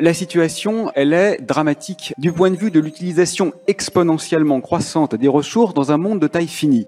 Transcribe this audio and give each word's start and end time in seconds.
La 0.00 0.14
situation, 0.14 0.90
elle 0.94 1.12
est 1.12 1.38
dramatique 1.42 2.14
du 2.16 2.32
point 2.32 2.50
de 2.50 2.56
vue 2.56 2.70
de 2.70 2.80
l'utilisation 2.80 3.52
exponentiellement 3.66 4.60
croissante 4.60 5.14
des 5.14 5.28
ressources 5.28 5.74
dans 5.74 5.92
un 5.92 5.98
monde 5.98 6.18
de 6.18 6.26
taille 6.28 6.48
finie. 6.48 6.86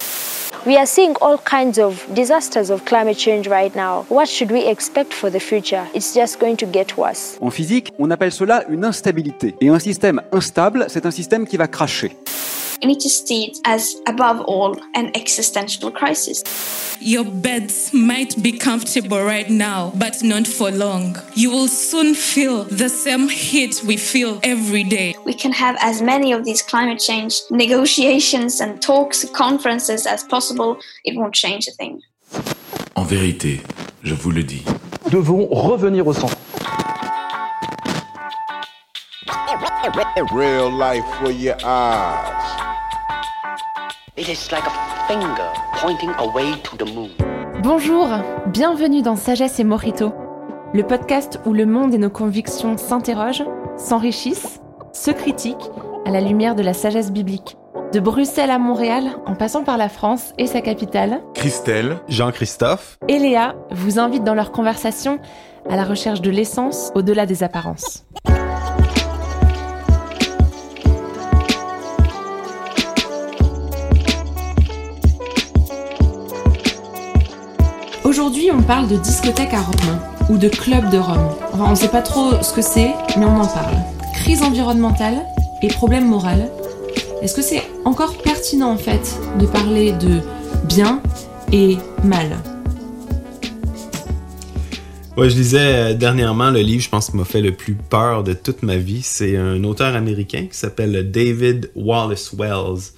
We 0.66 0.78
are 0.78 0.86
seeing 0.86 1.14
all 1.20 1.36
kinds 1.44 1.78
of 1.78 2.06
disasters 2.14 2.70
of 2.70 2.84
climate 2.86 3.18
change 3.18 3.46
right 3.48 3.74
now. 3.76 4.06
What 4.08 4.26
should 4.26 4.50
we 4.50 4.66
expect 4.66 5.12
for 5.12 5.30
the 5.30 5.38
future? 5.38 5.82
It's 5.94 6.14
just 6.14 6.40
going 6.40 6.56
to 6.56 6.66
get 6.72 6.96
worse. 6.96 7.36
En 7.42 7.50
physique, 7.50 7.92
on 7.98 8.10
appelle 8.10 8.32
cela 8.32 8.64
une 8.70 8.86
instabilité. 8.86 9.54
Et 9.60 9.68
un 9.68 9.78
système 9.78 10.22
instable, 10.32 10.86
c'est 10.88 11.04
un 11.04 11.10
système 11.10 11.46
qui 11.46 11.58
va 11.58 11.68
cracher. 11.68 12.16
You 12.80 12.88
need 12.88 13.00
to 13.00 13.08
see 13.08 13.44
it 13.44 13.58
as, 13.64 13.96
above 14.06 14.40
all, 14.42 14.76
an 14.94 15.10
existential 15.14 15.90
crisis. 15.90 16.42
Your 17.00 17.24
beds 17.24 17.92
might 17.92 18.42
be 18.42 18.52
comfortable 18.52 19.22
right 19.22 19.48
now, 19.50 19.92
but 19.94 20.22
not 20.22 20.46
for 20.46 20.70
long. 20.70 21.16
You 21.34 21.50
will 21.50 21.68
soon 21.68 22.14
feel 22.14 22.64
the 22.64 22.88
same 22.88 23.28
heat 23.28 23.82
we 23.86 23.96
feel 23.96 24.40
every 24.42 24.84
day. 24.84 25.14
We 25.24 25.34
can 25.34 25.52
have 25.52 25.76
as 25.80 26.00
many 26.02 26.32
of 26.32 26.44
these 26.44 26.62
climate 26.62 26.98
change 26.98 27.34
negotiations 27.50 28.60
and 28.60 28.80
talks, 28.80 29.24
conferences 29.30 30.06
as 30.06 30.24
possible. 30.24 30.78
It 31.04 31.16
won't 31.16 31.34
change 31.34 31.68
a 31.68 31.72
thing. 31.72 32.00
En 32.96 33.04
vérité, 33.04 33.60
je 34.02 34.14
vous 34.14 34.30
le 34.30 34.42
dis. 34.42 34.62
Nous 35.04 35.10
devons 35.10 35.46
revenir 35.50 36.06
au 36.06 36.12
centre. 36.12 36.36
Real 40.32 40.70
life 40.70 41.04
for 41.20 41.30
your 41.30 41.56
eyes. 41.64 42.53
It 44.16 44.28
is 44.28 44.52
like 44.52 44.62
a 44.64 45.08
finger 45.08 45.50
pointing 45.80 46.10
away 46.20 46.52
to 46.62 46.76
the 46.76 46.88
moon. 46.94 47.08
Bonjour, 47.64 48.06
bienvenue 48.46 49.02
dans 49.02 49.16
Sagesse 49.16 49.58
et 49.58 49.64
Morito, 49.64 50.12
le 50.72 50.84
podcast 50.84 51.40
où 51.46 51.52
le 51.52 51.66
monde 51.66 51.94
et 51.94 51.98
nos 51.98 52.10
convictions 52.10 52.76
s'interrogent, 52.76 53.44
s'enrichissent, 53.76 54.60
se 54.92 55.10
critiquent 55.10 55.68
à 56.06 56.12
la 56.12 56.20
lumière 56.20 56.54
de 56.54 56.62
la 56.62 56.74
sagesse 56.74 57.10
biblique. 57.10 57.56
De 57.92 57.98
Bruxelles 57.98 58.52
à 58.52 58.60
Montréal, 58.60 59.16
en 59.26 59.34
passant 59.34 59.64
par 59.64 59.78
la 59.78 59.88
France 59.88 60.32
et 60.38 60.46
sa 60.46 60.60
capitale, 60.60 61.20
Christelle, 61.34 61.98
Jean-Christophe 62.06 63.00
et 63.08 63.18
Léa 63.18 63.56
vous 63.72 63.98
invitent 63.98 64.22
dans 64.22 64.34
leur 64.34 64.52
conversation 64.52 65.18
à 65.68 65.74
la 65.74 65.82
recherche 65.82 66.20
de 66.20 66.30
l'essence 66.30 66.92
au-delà 66.94 67.26
des 67.26 67.42
apparences. 67.42 68.03
On 78.54 78.62
parle 78.62 78.88
de 78.88 78.96
discothèque 78.96 79.52
à 79.52 79.60
Rome 79.60 79.98
ou 80.30 80.38
de 80.38 80.48
club 80.48 80.88
de 80.90 80.98
Rome. 80.98 81.34
On 81.54 81.70
ne 81.70 81.74
sait 81.74 81.88
pas 81.88 82.02
trop 82.02 82.40
ce 82.40 82.52
que 82.52 82.62
c'est, 82.62 82.92
mais 83.18 83.24
on 83.24 83.40
en 83.40 83.46
parle. 83.46 83.74
Crise 84.14 84.42
environnementale 84.42 85.22
et 85.60 85.68
problème 85.68 86.06
moral. 86.06 86.48
Est-ce 87.20 87.34
que 87.34 87.42
c'est 87.42 87.62
encore 87.84 88.16
pertinent 88.18 88.70
en 88.70 88.76
fait 88.76 89.18
de 89.40 89.46
parler 89.46 89.92
de 89.92 90.20
bien 90.68 91.02
et 91.52 91.78
mal? 92.04 92.38
Ouais, 95.16 95.30
je 95.30 95.36
lisais 95.36 95.58
euh, 95.92 95.94
dernièrement 95.94 96.50
le 96.50 96.60
livre, 96.60 96.82
je 96.82 96.90
pense, 96.90 97.10
qui 97.10 97.16
m'a 97.16 97.24
fait 97.24 97.40
le 97.40 97.52
plus 97.52 97.74
peur 97.74 98.22
de 98.22 98.34
toute 98.34 98.62
ma 98.62 98.76
vie. 98.76 99.02
C'est 99.02 99.36
un 99.36 99.62
auteur 99.64 99.94
américain 99.96 100.46
qui 100.50 100.56
s'appelle 100.56 101.10
David 101.10 101.70
Wallace 101.74 102.32
Wells. 102.36 102.92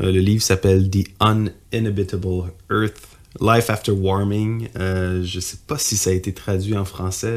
Euh, 0.00 0.12
le 0.12 0.20
livre 0.20 0.42
s'appelle 0.42 0.88
The 0.90 1.04
Uninhabitable 1.20 2.52
Earth 2.70 3.11
Life 3.40 3.70
After 3.70 3.92
Warming. 3.92 4.68
Euh, 4.78 5.22
je 5.24 5.40
sais 5.40 5.58
pas 5.66 5.78
si 5.78 5.96
ça 5.96 6.10
a 6.10 6.12
été 6.12 6.32
traduit 6.32 6.76
en 6.76 6.84
français. 6.84 7.32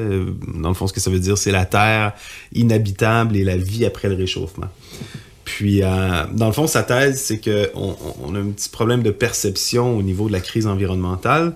Dans 0.54 0.70
le 0.70 0.76
fond, 0.76 0.88
ce 0.88 0.94
que 0.94 1.00
ça 1.00 1.10
veut 1.10 1.20
dire, 1.20 1.38
c'est 1.38 1.52
la 1.52 1.66
Terre 1.66 2.14
inhabitable 2.54 3.36
et 3.36 3.44
la 3.44 3.58
vie 3.58 3.86
après 3.86 4.10
le 4.10 4.16
réchauffement. 4.16 4.68
Puis, 5.46 5.84
euh, 5.84 6.26
dans 6.34 6.48
le 6.48 6.54
fond, 6.54 6.68
sa 6.68 6.84
thèse, 6.84 7.22
c'est 7.22 7.40
qu'on 7.40 7.96
on, 8.24 8.36
a 8.36 8.40
un 8.40 8.50
petit 8.50 8.70
problème 8.70 9.04
de 9.04 9.12
perception 9.12 9.96
au 9.96 10.02
niveau 10.02 10.28
de 10.28 10.34
la 10.34 10.42
crise 10.42 10.68
environnementale, 10.68 11.56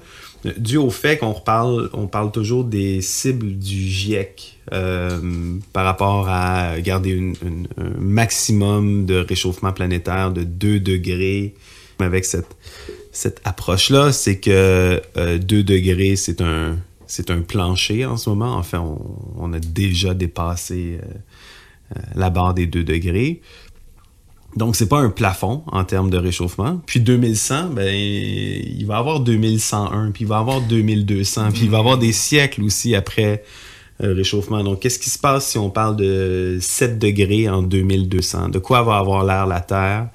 dû 0.57 0.77
au 0.77 0.91
fait 0.91 1.17
qu'on 1.17 1.33
reparle, 1.33 1.89
on 1.93 2.07
parle 2.07 2.31
toujours 2.31 2.63
des 2.63 3.01
cibles 3.01 3.57
du 3.57 3.75
GIEC 3.75 4.59
euh, 4.71 5.19
par 5.73 5.83
rapport 5.83 6.29
à 6.29 6.79
garder 6.79 7.33
un 7.77 7.99
maximum 7.99 9.05
de 9.05 9.15
réchauffement 9.15 9.73
planétaire 9.73 10.31
de 10.31 10.43
2 10.43 10.79
degrés. 10.79 11.55
Avec 12.01 12.23
cette, 12.23 12.55
cette 13.11 13.41
approche-là, 13.43 14.11
c'est 14.11 14.39
que 14.39 15.01
euh, 15.17 15.37
2 15.37 15.63
degrés, 15.63 16.15
c'est 16.15 16.41
un, 16.41 16.77
c'est 17.07 17.31
un 17.31 17.41
plancher 17.41 18.05
en 18.05 18.17
ce 18.17 18.29
moment. 18.29 18.55
Enfin, 18.55 18.79
on, 18.79 18.99
on 19.37 19.53
a 19.53 19.59
déjà 19.59 20.13
dépassé 20.13 20.99
euh, 21.01 21.05
euh, 21.95 22.01
la 22.15 22.29
barre 22.29 22.53
des 22.53 22.67
2 22.67 22.83
degrés. 22.83 23.41
Donc, 24.55 24.75
c'est 24.75 24.89
pas 24.89 24.99
un 24.99 25.09
plafond 25.09 25.63
en 25.67 25.83
termes 25.83 26.09
de 26.09 26.17
réchauffement. 26.17 26.81
Puis 26.85 26.99
2100, 26.99 27.69
ben, 27.69 27.93
il 27.93 28.85
va 28.85 28.97
avoir 28.97 29.19
2101, 29.19 30.11
puis 30.11 30.23
il 30.23 30.27
va 30.27 30.39
avoir 30.39 30.61
2200, 30.61 31.51
puis 31.51 31.61
il 31.63 31.69
va 31.69 31.77
avoir 31.79 31.97
des 31.97 32.11
siècles 32.11 32.63
aussi 32.63 32.95
après 32.95 33.43
euh, 34.01 34.13
réchauffement. 34.13 34.63
Donc, 34.63 34.79
qu'est-ce 34.79 34.97
qui 34.97 35.09
se 35.09 35.19
passe 35.19 35.47
si 35.47 35.57
on 35.57 35.69
parle 35.69 35.97
de 35.97 36.57
7 36.61 36.97
degrés 36.97 37.47
en 37.47 37.61
2200? 37.61 38.49
De 38.49 38.59
quoi 38.59 38.81
va 38.81 38.97
avoir 38.97 39.23
l'air 39.23 39.45
la 39.45 39.61
Terre? 39.61 40.09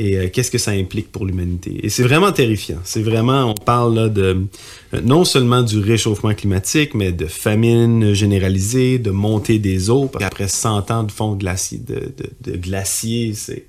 Et 0.00 0.16
euh, 0.16 0.28
qu'est-ce 0.32 0.52
que 0.52 0.58
ça 0.58 0.70
implique 0.70 1.10
pour 1.10 1.26
l'humanité? 1.26 1.80
Et 1.82 1.88
c'est 1.88 2.04
vraiment 2.04 2.30
terrifiant. 2.30 2.78
C'est 2.84 3.02
vraiment, 3.02 3.50
on 3.50 3.54
parle 3.54 3.96
là 3.96 4.08
de 4.08 4.46
euh, 4.94 5.00
non 5.02 5.24
seulement 5.24 5.62
du 5.62 5.80
réchauffement 5.80 6.32
climatique, 6.34 6.94
mais 6.94 7.10
de 7.10 7.26
famine 7.26 8.12
généralisée, 8.14 9.00
de 9.00 9.10
montée 9.10 9.58
des 9.58 9.90
eaux. 9.90 10.08
Qu'après 10.16 10.46
100 10.46 10.92
ans 10.92 11.02
de 11.02 11.10
fond 11.10 11.34
glacier, 11.34 11.78
de, 11.78 12.12
de, 12.44 12.56
de 12.56 12.78
c'est 12.84 13.64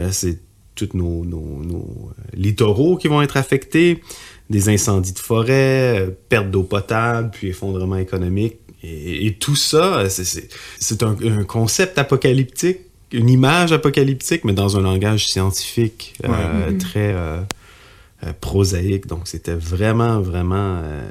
euh, 0.00 0.32
tous 0.74 0.88
nos, 0.94 1.24
nos, 1.24 1.62
nos, 1.62 2.10
euh, 2.10 2.22
littoraux 2.34 2.96
qui 2.96 3.06
vont 3.06 3.22
être 3.22 3.36
affectés, 3.36 4.02
des 4.50 4.68
incendies 4.68 5.12
de 5.12 5.20
forêt, 5.20 6.08
perte 6.28 6.50
d'eau 6.50 6.64
potable, 6.64 7.30
puis 7.30 7.48
effondrement 7.48 7.98
économique. 7.98 8.56
Et, 8.82 9.36
tout 9.38 9.54
ça, 9.54 10.08
c'est 10.08 11.02
un, 11.04 11.16
un 11.22 11.44
concept 11.44 11.98
apocalyptique, 11.98 12.78
une 13.12 13.28
image 13.28 13.72
apocalyptique, 13.72 14.44
mais 14.44 14.52
dans 14.52 14.76
un 14.76 14.80
langage 14.80 15.28
scientifique 15.28 16.14
euh, 16.24 16.68
Ouais. 16.70 16.78
très 16.78 17.12
euh, 17.14 17.40
euh, 18.24 18.32
prosaïque. 18.40 19.06
Donc 19.06 19.22
c'était 19.28 19.54
vraiment, 19.54 20.20
vraiment 20.20 20.80
euh, 20.82 21.02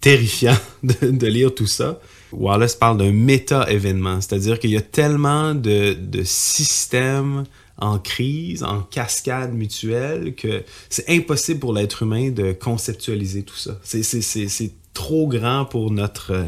terrifiant 0.00 0.56
de, 0.82 1.10
de 1.10 1.26
lire 1.26 1.54
tout 1.54 1.66
ça. 1.66 2.00
Wallace 2.32 2.74
parle 2.76 2.96
d'un 2.98 3.12
méta-événement, 3.12 4.20
c'est-à-dire 4.20 4.58
qu'il 4.58 4.70
y 4.70 4.76
a 4.76 4.80
tellement 4.80 5.54
de, 5.54 5.92
de 5.94 6.22
systèmes 6.24 7.44
en 7.78 7.98
crise, 7.98 8.62
en 8.62 8.80
cascade 8.82 9.52
mutuelle, 9.54 10.34
que 10.34 10.62
c'est 10.88 11.08
impossible 11.10 11.60
pour 11.60 11.72
l'être 11.74 12.02
humain 12.02 12.30
de 12.30 12.52
conceptualiser 12.52 13.42
tout 13.42 13.56
ça. 13.56 13.78
C'est- 13.82 14.02
C'est 14.02 14.22
c'est- 14.22 14.48
c'est 14.48 14.72
trop 14.94 15.26
grand 15.26 15.64
pour 15.64 15.90
notre, 15.90 16.32
euh, 16.32 16.44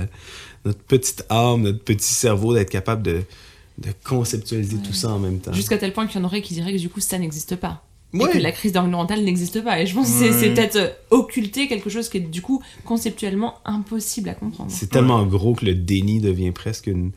notre 0.64 0.78
petite 0.80 1.24
âme, 1.28 1.62
notre 1.62 1.82
petit 1.82 2.12
cerveau 2.12 2.54
d'être 2.54 2.70
capable 2.70 3.02
de, 3.02 3.22
de 3.78 3.88
conceptualiser 4.04 4.76
tout 4.78 4.92
ça 4.92 5.10
en 5.10 5.18
même 5.18 5.38
temps. 5.40 5.52
Jusqu'à 5.52 5.78
tel 5.78 5.92
point 5.92 6.06
qu'il 6.06 6.20
y 6.20 6.22
en 6.22 6.26
aurait 6.26 6.42
qui 6.42 6.54
diraient 6.54 6.72
que 6.74 6.78
du 6.78 6.88
coup 6.88 7.00
ça 7.00 7.18
n'existe 7.18 7.56
pas. 7.56 7.84
Ouais. 8.12 8.30
Et 8.30 8.32
que 8.34 8.38
la 8.38 8.52
crise 8.52 8.70
environnementale 8.76 9.24
n'existe 9.24 9.60
pas. 9.64 9.80
Et 9.80 9.86
je 9.86 9.94
pense 9.94 10.08
que 10.08 10.32
c'est- 10.32 10.54
peut-être 10.54 10.76
euh, 10.76 10.88
occulter 11.10 11.66
quelque 11.66 11.90
chose 11.90 12.08
qui 12.08 12.18
est 12.18 12.20
du 12.20 12.42
coup 12.42 12.62
conceptuellement 12.84 13.54
impossible 13.64 14.28
à 14.28 14.34
comprendre. 14.34 14.70
C'est 14.70 14.88
tellement 14.88 15.24
gros 15.26 15.54
que 15.54 15.64
le 15.66 15.74
déni 15.74 16.20
devient 16.20 16.52
presque 16.52 16.86
une, 16.86 17.10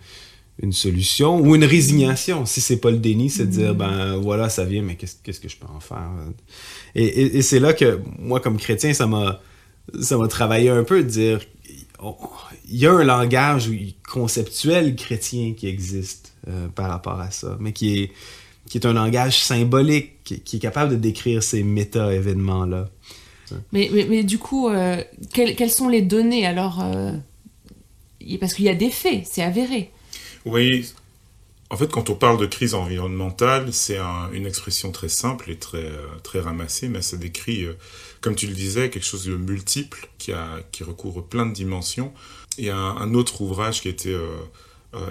une 0.63 0.73
solution 0.73 1.39
ou 1.39 1.53
une 1.55 1.65
résignation. 1.65 2.47
Si 2.47 2.61
c'est 2.61 2.77
pas 2.77 2.89
le 2.89 2.97
déni, 2.97 3.29
c'est 3.29 3.45
de 3.45 3.51
dire, 3.51 3.75
ben 3.75 4.17
voilà, 4.17 4.49
ça 4.49 4.65
vient, 4.65 4.81
mais 4.81 4.95
qu'est-ce 4.95 5.17
qu'est-ce 5.23 5.39
que 5.39 5.47
je 5.49 5.57
peux 5.57 5.67
en 5.67 5.79
faire? 5.79 6.09
Et, 6.95 7.03
et- 7.05 7.37
et 7.37 7.41
c'est 7.43 7.59
là 7.59 7.73
que 7.73 7.99
moi, 8.17 8.39
comme 8.39 8.57
chrétien, 8.57 8.91
ça 8.95 9.05
m'a 9.05 9.39
ça 10.01 10.17
m'a 10.17 10.27
travaillé 10.27 10.69
un 10.69 10.83
peu 10.83 11.03
de 11.03 11.07
dire, 11.07 11.41
on- 11.99 12.15
il 12.71 12.77
y 12.77 12.87
a 12.87 12.91
un 12.91 13.03
langage 13.03 13.69
conceptuel 14.11 14.95
chrétien 14.95 15.53
qui 15.55 15.67
existe 15.67 16.33
euh, 16.47 16.67
par 16.69 16.89
rapport 16.89 17.19
à 17.19 17.31
ça, 17.31 17.57
mais 17.59 17.73
qui 17.73 17.99
est, 17.99 18.11
qui 18.69 18.77
est 18.77 18.85
un 18.85 18.93
langage 18.93 19.39
symbolique, 19.43 20.23
qui, 20.23 20.39
qui 20.41 20.57
est 20.57 20.59
capable 20.59 20.91
de 20.91 20.97
décrire 20.97 21.43
ces 21.43 21.63
méta-événements-là. 21.63 22.89
Mais, 23.71 23.89
mais, 23.93 24.05
mais 24.09 24.23
du 24.23 24.37
coup, 24.39 24.67
euh, 24.69 25.01
quelles, 25.33 25.55
quelles 25.55 25.71
sont 25.71 25.87
les 25.87 26.01
données? 26.01 26.45
Alors 26.45 26.81
euh, 26.83 27.13
Parce 28.39 28.53
qu'il 28.53 28.65
y 28.65 28.69
a 28.69 28.75
des 28.75 28.91
faits, 28.91 29.25
c'est 29.25 29.41
avéré. 29.41 29.91
Oui, 30.45 30.85
en 31.69 31.77
fait, 31.77 31.89
quand 31.89 32.09
on 32.09 32.15
parle 32.15 32.37
de 32.39 32.45
crise 32.45 32.73
environnementale, 32.73 33.71
c'est 33.73 33.97
un- 33.97 34.29
une 34.33 34.45
expression 34.45 34.91
très 34.91 35.09
simple 35.09 35.49
et 35.51 35.57
très, 35.57 35.91
très 36.23 36.39
ramassée, 36.39 36.89
mais 36.89 37.01
ça 37.01 37.15
décrit, 37.17 37.63
euh, 37.63 37.73
comme 38.21 38.35
tu 38.35 38.47
le 38.47 38.53
disais, 38.53 38.89
quelque 38.89 39.05
chose 39.05 39.25
de 39.25 39.35
multiple 39.35 40.09
qui, 40.17 40.31
a, 40.33 40.47
qui 40.73 40.83
recouvre 40.83 41.21
plein 41.23 41.45
de 41.45 41.53
dimensions. 41.53 42.13
Il 42.57 42.65
y 42.65 42.69
a 42.69 42.75
un, 42.77 42.97
un 42.97 43.13
autre 43.13 43.41
ouvrage 43.41 43.81
qui 43.81 43.87
a 43.87 43.91
été 43.91 44.13
euh, 44.13 44.27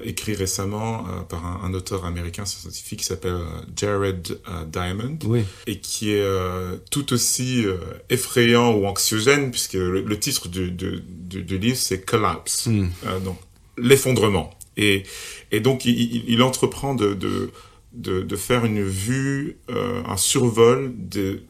écrit 0.04 0.34
récemment 0.34 1.06
euh, 1.08 1.20
par 1.22 1.44
un, 1.46 1.60
un 1.64 1.74
auteur 1.74 2.04
américain 2.04 2.44
scientifique 2.44 3.00
qui 3.00 3.04
s'appelle 3.04 3.32
euh, 3.34 3.44
Jared 3.76 4.38
euh, 4.48 4.64
Diamond 4.64 5.18
Oui. 5.24 5.44
et 5.66 5.78
qui 5.80 6.10
est 6.12 6.20
euh, 6.22 6.76
tout 6.90 7.12
aussi 7.12 7.64
euh, 7.64 7.76
effrayant 8.10 8.72
ou 8.74 8.86
anxiogène, 8.86 9.50
puisque 9.50 9.74
le, 9.74 10.00
le 10.02 10.18
titre 10.18 10.48
du, 10.48 10.70
du, 10.70 11.02
du- 11.06 11.42
du 11.42 11.58
livre, 11.58 11.76
c'est 11.76 12.00
Collapse. 12.04 12.66
Hmm. 12.66 12.88
Euh, 13.06 13.20
donc, 13.20 13.38
l'effondrement. 13.78 14.50
Et, 14.78 15.04
et 15.52 15.60
donc, 15.60 15.84
il, 15.84 16.24
il 16.28 16.42
entreprend 16.42 16.94
de, 16.94 17.14
de, 17.14 17.50
de, 17.92 18.22
de, 18.22 18.36
faire 18.36 18.64
une 18.64 18.82
vue, 18.82 19.58
euh, 19.70 20.02
un 20.06 20.16
survol 20.16 20.92
de, 20.96 21.42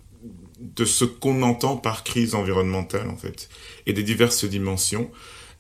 de 0.61 0.85
ce 0.85 1.05
qu'on 1.05 1.43
entend 1.43 1.77
par 1.77 2.05
crise 2.05 2.35
environnementale, 2.35 3.09
en 3.09 3.17
fait, 3.17 3.49
et 3.87 3.93
des 3.93 4.03
diverses 4.03 4.45
dimensions. 4.45 5.11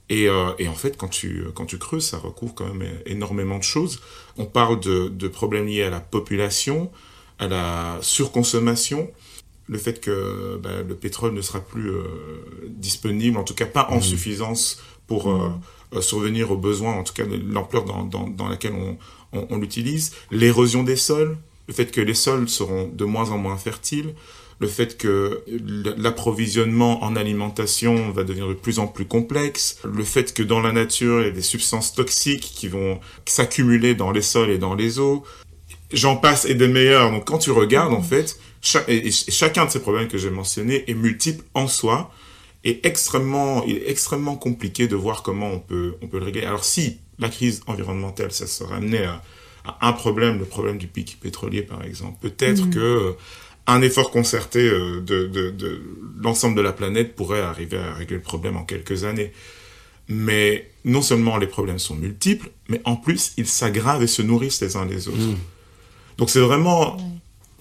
Et, 0.08 0.28
euh, 0.28 0.50
et, 0.58 0.68
en 0.68 0.74
fait, 0.74 0.96
quand 0.96 1.08
tu, 1.08 1.44
quand 1.54 1.66
tu 1.66 1.78
creuses, 1.78 2.06
ça 2.06 2.18
recouvre 2.18 2.54
quand 2.54 2.72
même 2.72 2.88
énormément 3.06 3.58
de 3.58 3.64
choses. 3.64 4.00
On 4.36 4.44
parle 4.44 4.78
de, 4.80 5.08
de 5.08 5.28
problèmes 5.28 5.66
liés 5.66 5.82
à 5.82 5.90
la 5.90 6.00
population, 6.00 6.90
à 7.38 7.48
la 7.48 7.98
surconsommation, 8.02 9.10
le 9.68 9.78
fait 9.78 10.00
que 10.00 10.58
bah, 10.62 10.82
le 10.86 10.94
pétrole 10.94 11.34
ne 11.34 11.40
sera 11.40 11.60
plus 11.60 11.90
euh, 11.90 12.04
disponible, 12.68 13.36
en 13.36 13.44
tout 13.44 13.54
cas 13.54 13.66
pas 13.66 13.88
en 13.90 13.98
mmh. 13.98 14.02
suffisance 14.02 14.80
pour 15.08 15.30
euh, 15.30 15.50
mmh. 15.92 16.00
survenir 16.02 16.50
aux 16.52 16.56
besoins, 16.56 16.92
en 16.92 17.02
tout 17.02 17.12
cas 17.12 17.26
de 17.26 17.36
l'ampleur 17.52 17.84
dans, 17.84 18.04
dans, 18.04 18.28
dans, 18.28 18.48
laquelle 18.48 18.74
on, 18.74 18.96
on, 19.32 19.46
on 19.50 19.58
l'utilise, 19.58 20.12
l'érosion 20.30 20.84
des 20.84 20.96
sols, 20.96 21.36
le 21.66 21.74
fait 21.74 21.90
que 21.90 22.00
les 22.00 22.14
sols 22.14 22.48
seront 22.48 22.88
de 22.88 23.04
moins 23.04 23.30
en 23.30 23.38
moins 23.38 23.56
fertiles, 23.56 24.14
le 24.58 24.68
fait 24.68 24.96
que 24.96 25.44
l'approvisionnement 25.98 27.04
en 27.04 27.14
alimentation 27.14 28.10
va 28.12 28.24
devenir 28.24 28.48
de 28.48 28.54
plus 28.54 28.78
en 28.78 28.86
plus 28.86 29.04
complexe, 29.04 29.78
le 29.84 30.04
fait 30.04 30.32
que 30.32 30.42
dans 30.42 30.60
la 30.60 30.72
nature, 30.72 31.20
il 31.20 31.26
y 31.26 31.28
a 31.28 31.32
des 31.32 31.42
substances 31.42 31.92
toxiques 31.92 32.52
qui 32.54 32.68
vont 32.68 32.98
s'accumuler 33.26 33.94
dans 33.94 34.10
les 34.10 34.22
sols 34.22 34.50
et 34.50 34.58
dans 34.58 34.74
les 34.74 34.98
eaux. 34.98 35.24
J'en 35.92 36.16
passe 36.16 36.46
et 36.46 36.54
des 36.54 36.68
meilleurs. 36.68 37.10
Donc 37.10 37.26
quand 37.26 37.38
tu 37.38 37.50
regardes, 37.50 37.92
en 37.92 38.02
fait, 38.02 38.38
et, 38.88 39.10
chacun 39.10 39.66
de 39.66 39.70
ces 39.70 39.80
problèmes 39.80 40.08
que 40.08 40.18
j'ai 40.18 40.30
mentionnés 40.30 40.90
est 40.90 40.94
multiple 40.94 41.44
en 41.54 41.68
soi 41.68 42.10
et 42.64 42.86
extrêmement, 42.86 43.62
il 43.64 43.76
est 43.76 43.90
extrêmement 43.90 44.36
compliqué 44.36 44.88
de 44.88 44.96
voir 44.96 45.22
comment 45.22 45.50
on 45.50 45.58
peut, 45.60 45.96
on 46.02 46.08
peut 46.08 46.18
le 46.18 46.24
régler. 46.24 46.44
Alors 46.44 46.64
si 46.64 46.98
la 47.18 47.28
crise 47.28 47.60
environnementale, 47.66 48.32
ça 48.32 48.46
se 48.46 48.64
ramenait 48.64 49.04
à, 49.04 49.22
à 49.64 49.88
un 49.88 49.92
problème, 49.92 50.38
le 50.38 50.46
problème 50.46 50.78
du 50.78 50.86
pic 50.86 51.18
pétrolier 51.20 51.62
par 51.62 51.84
exemple, 51.84 52.16
peut-être 52.20 52.66
mmh. 52.66 52.70
que 52.70 53.16
un 53.66 53.82
effort 53.82 54.10
concerté 54.10 54.60
euh, 54.60 55.00
de, 55.00 55.26
de, 55.26 55.50
de 55.50 55.82
l'ensemble 56.22 56.56
de 56.56 56.62
la 56.62 56.72
planète 56.72 57.16
pourrait 57.16 57.40
arriver 57.40 57.78
à 57.78 57.94
régler 57.94 58.16
le 58.16 58.22
problème 58.22 58.56
en 58.56 58.64
quelques 58.64 59.04
années. 59.04 59.32
Mais 60.08 60.70
non 60.84 61.02
seulement 61.02 61.36
les 61.36 61.48
problèmes 61.48 61.80
sont 61.80 61.96
multiples, 61.96 62.50
mais 62.68 62.80
en 62.84 62.96
plus 62.96 63.32
ils 63.36 63.48
s'aggravent 63.48 64.04
et 64.04 64.06
se 64.06 64.22
nourrissent 64.22 64.60
les 64.60 64.76
uns 64.76 64.86
les 64.86 65.08
autres. 65.08 65.18
Mmh. 65.18 65.38
Donc 66.18 66.30
c'est 66.30 66.40
vraiment 66.40 66.96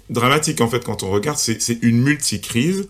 dramatique 0.10 0.62
en 0.62 0.68
fait 0.68 0.84
quand 0.86 1.02
on 1.02 1.10
regarde, 1.10 1.38
c'est 1.38 1.80
une 1.82 2.02
multicrise. 2.02 2.88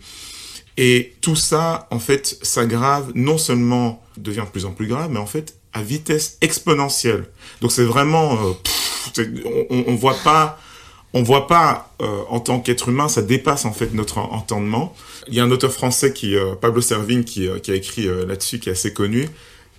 Et 0.78 1.14
tout 1.22 1.38
ça, 1.38 1.88
en 1.90 2.00
fait, 2.00 2.38
s'aggrave, 2.42 3.14
non 3.16 3.38
seulement 3.38 4.04
devient 4.18 4.44
de 4.46 4.52
plus 4.52 4.66
en 4.66 4.74
plus 4.74 4.88
grave, 4.88 5.10
mais 5.10 5.20
en 5.20 5.26
fait, 5.26 5.56
à 5.72 5.82
vitesse 5.82 6.38
exponentielle. 6.42 7.28
Donc 7.62 7.72
c'est 7.72 7.86
vraiment... 7.86 8.34
Euh, 8.34 8.52
pff, 8.62 9.12
on, 9.70 9.86
on 9.88 9.96
voit 9.96 10.18
pas 10.22 10.60
on 11.16 11.24
voit 11.24 11.48
pas 11.48 11.96
euh, 12.02 12.24
en 12.30 12.42
tant 12.42 12.60
qu'être 12.60 12.90
humain, 12.90 13.08
ça 13.08 13.22
dépasse 13.22 13.64
en 13.64 13.72
fait 13.72 13.94
notre 13.94 14.18
entendement. 14.20 14.94
Il 15.30 15.34
y 15.34 15.40
a 15.40 15.44
un 15.46 15.50
auteur 15.50 15.72
français 15.72 16.12
qui, 16.12 16.36
euh, 16.36 16.56
Pablo 16.56 16.82
Servigne, 16.82 17.24
qui, 17.24 17.48
euh, 17.48 17.58
qui 17.58 17.72
a 17.72 17.76
écrit 17.76 18.06
euh, 18.06 18.26
là-dessus, 18.26 18.60
qui 18.60 18.68
est 18.68 18.74
assez 18.74 18.92
connu, 18.94 19.30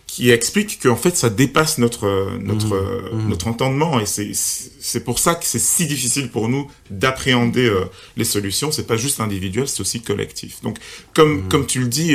qui 0.06 0.30
explique 0.30 0.82
qu'en 0.82 0.96
fait 0.96 1.14
ça 1.14 1.28
dépasse 1.28 1.76
notre 1.76 2.30
notre 2.38 2.76
mmh, 2.76 3.24
mmh. 3.24 3.28
notre 3.28 3.48
entendement 3.48 3.98
et 3.98 4.06
c'est 4.06 4.30
c'est 4.34 5.02
pour 5.02 5.18
ça 5.18 5.34
que 5.34 5.44
c'est 5.44 5.58
si 5.58 5.86
difficile 5.86 6.30
pour 6.30 6.48
nous 6.48 6.70
d'appréhender 6.90 7.70
les 8.16 8.24
solutions. 8.24 8.70
C'est 8.70 8.86
pas 8.86 8.96
juste 8.96 9.20
individuel, 9.20 9.66
c'est 9.66 9.80
aussi 9.80 10.00
collectif. 10.00 10.62
Donc 10.62 10.78
comme 11.12 11.40
mmh. 11.40 11.48
comme 11.48 11.66
tu 11.66 11.80
le 11.80 11.88
dis 11.88 12.14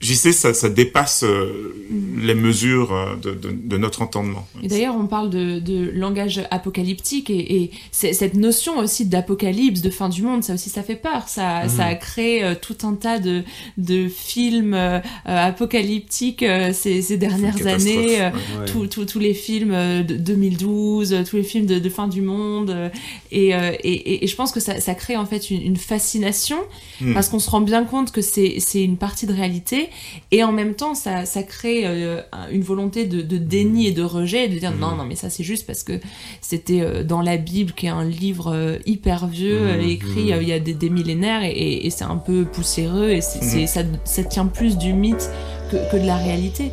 j'y 0.00 0.16
sais, 0.16 0.32
ça, 0.32 0.54
ça 0.54 0.68
dépasse 0.68 1.24
euh, 1.24 1.74
les 2.18 2.34
mesures 2.34 2.92
euh, 2.92 3.16
de, 3.16 3.32
de, 3.32 3.50
de, 3.50 3.76
notre 3.76 4.02
entendement. 4.02 4.46
Et 4.62 4.68
d'ailleurs, 4.68 4.96
on 4.96 5.06
parle 5.06 5.30
de, 5.30 5.58
de 5.58 5.90
langage 5.94 6.42
apocalyptique 6.50 7.30
et, 7.30 7.62
et 7.62 7.70
cette 7.90 8.34
notion 8.34 8.78
aussi 8.78 9.06
d'apocalypse, 9.06 9.80
de 9.80 9.90
fin 9.90 10.08
du 10.08 10.22
monde, 10.22 10.44
ça 10.44 10.54
aussi, 10.54 10.70
ça 10.70 10.82
fait 10.82 10.96
peur. 10.96 11.28
Ça, 11.28 11.64
mmh. 11.64 11.68
ça 11.68 11.86
a 11.86 11.94
créé 11.94 12.44
euh, 12.44 12.54
tout 12.60 12.76
un 12.82 12.94
tas 12.94 13.18
de, 13.18 13.42
de 13.78 14.08
films 14.08 14.74
euh, 14.74 15.00
apocalyptiques 15.24 16.42
euh, 16.42 16.72
ces, 16.72 17.02
ces, 17.02 17.16
dernières 17.16 17.66
années. 17.66 18.20
Ouais, 18.20 18.32
ouais. 18.60 18.88
Tous 19.06 19.18
les 19.18 19.34
films 19.34 19.74
de 20.04 20.16
2012, 20.16 21.24
tous 21.28 21.36
les 21.36 21.42
films 21.42 21.66
de, 21.66 21.78
de 21.78 21.88
fin 21.88 22.08
du 22.08 22.20
monde. 22.20 22.90
Et, 23.30 23.48
et, 23.48 24.24
et, 24.24 24.26
je 24.26 24.36
pense 24.36 24.52
que 24.52 24.60
ça, 24.60 24.80
ça 24.80 24.94
crée 24.94 25.16
en 25.16 25.26
fait 25.26 25.50
une, 25.50 25.62
une 25.62 25.76
fascination 25.76 26.58
mmh. 27.00 27.14
parce 27.14 27.28
qu'on 27.28 27.38
se 27.38 27.50
rend 27.50 27.60
bien 27.60 27.84
compte 27.84 28.12
que 28.12 28.20
c'est 28.20 28.58
une 28.74 28.96
partie 28.96 29.26
de 29.26 29.32
réalité 29.32 29.83
et 30.30 30.42
en 30.44 30.52
même 30.52 30.74
temps 30.74 30.94
ça, 30.94 31.24
ça 31.24 31.42
crée 31.42 31.82
euh, 31.84 32.20
une 32.50 32.62
volonté 32.62 33.04
de, 33.06 33.22
de, 33.22 33.38
déni 33.38 33.86
et 33.86 33.92
de 33.92 34.02
rejet 34.02 34.48
de 34.48 34.58
dire 34.58 34.72
mmh. 34.72 34.80
non 34.80 34.96
non 34.96 35.04
mais 35.04 35.16
ça 35.16 35.30
c'est 35.30 35.44
juste 35.44 35.66
parce 35.66 35.82
que 35.82 36.00
c'était 36.40 36.80
euh, 36.80 37.02
dans 37.02 37.20
la 37.20 37.36
Bible 37.36 37.72
qui 37.72 37.86
est 37.86 37.90
un 37.90 38.04
livre 38.04 38.52
euh, 38.54 38.78
hyper 38.86 39.26
vieux 39.26 39.76
mmh. 39.76 39.80
écrit 39.88 40.24
mmh. 40.32 40.42
il 40.42 40.48
y 40.48 40.52
a 40.52 40.60
des, 40.60 40.74
des 40.74 40.90
millénaires 40.90 41.42
et, 41.44 41.86
et 41.86 41.90
c'est 41.90 42.04
un 42.04 42.16
peu 42.16 42.44
poussiéreux 42.44 43.10
et 43.10 43.20
c'est 43.20 43.66
ça, 43.66 43.82
ça 44.04 44.24
tient 44.24 44.46
plus 44.46 44.76
du 44.76 44.92
mythe 44.92 45.30
que, 45.70 45.76
que 45.90 45.96
de 45.96 46.06
la 46.06 46.16
réalité. 46.16 46.70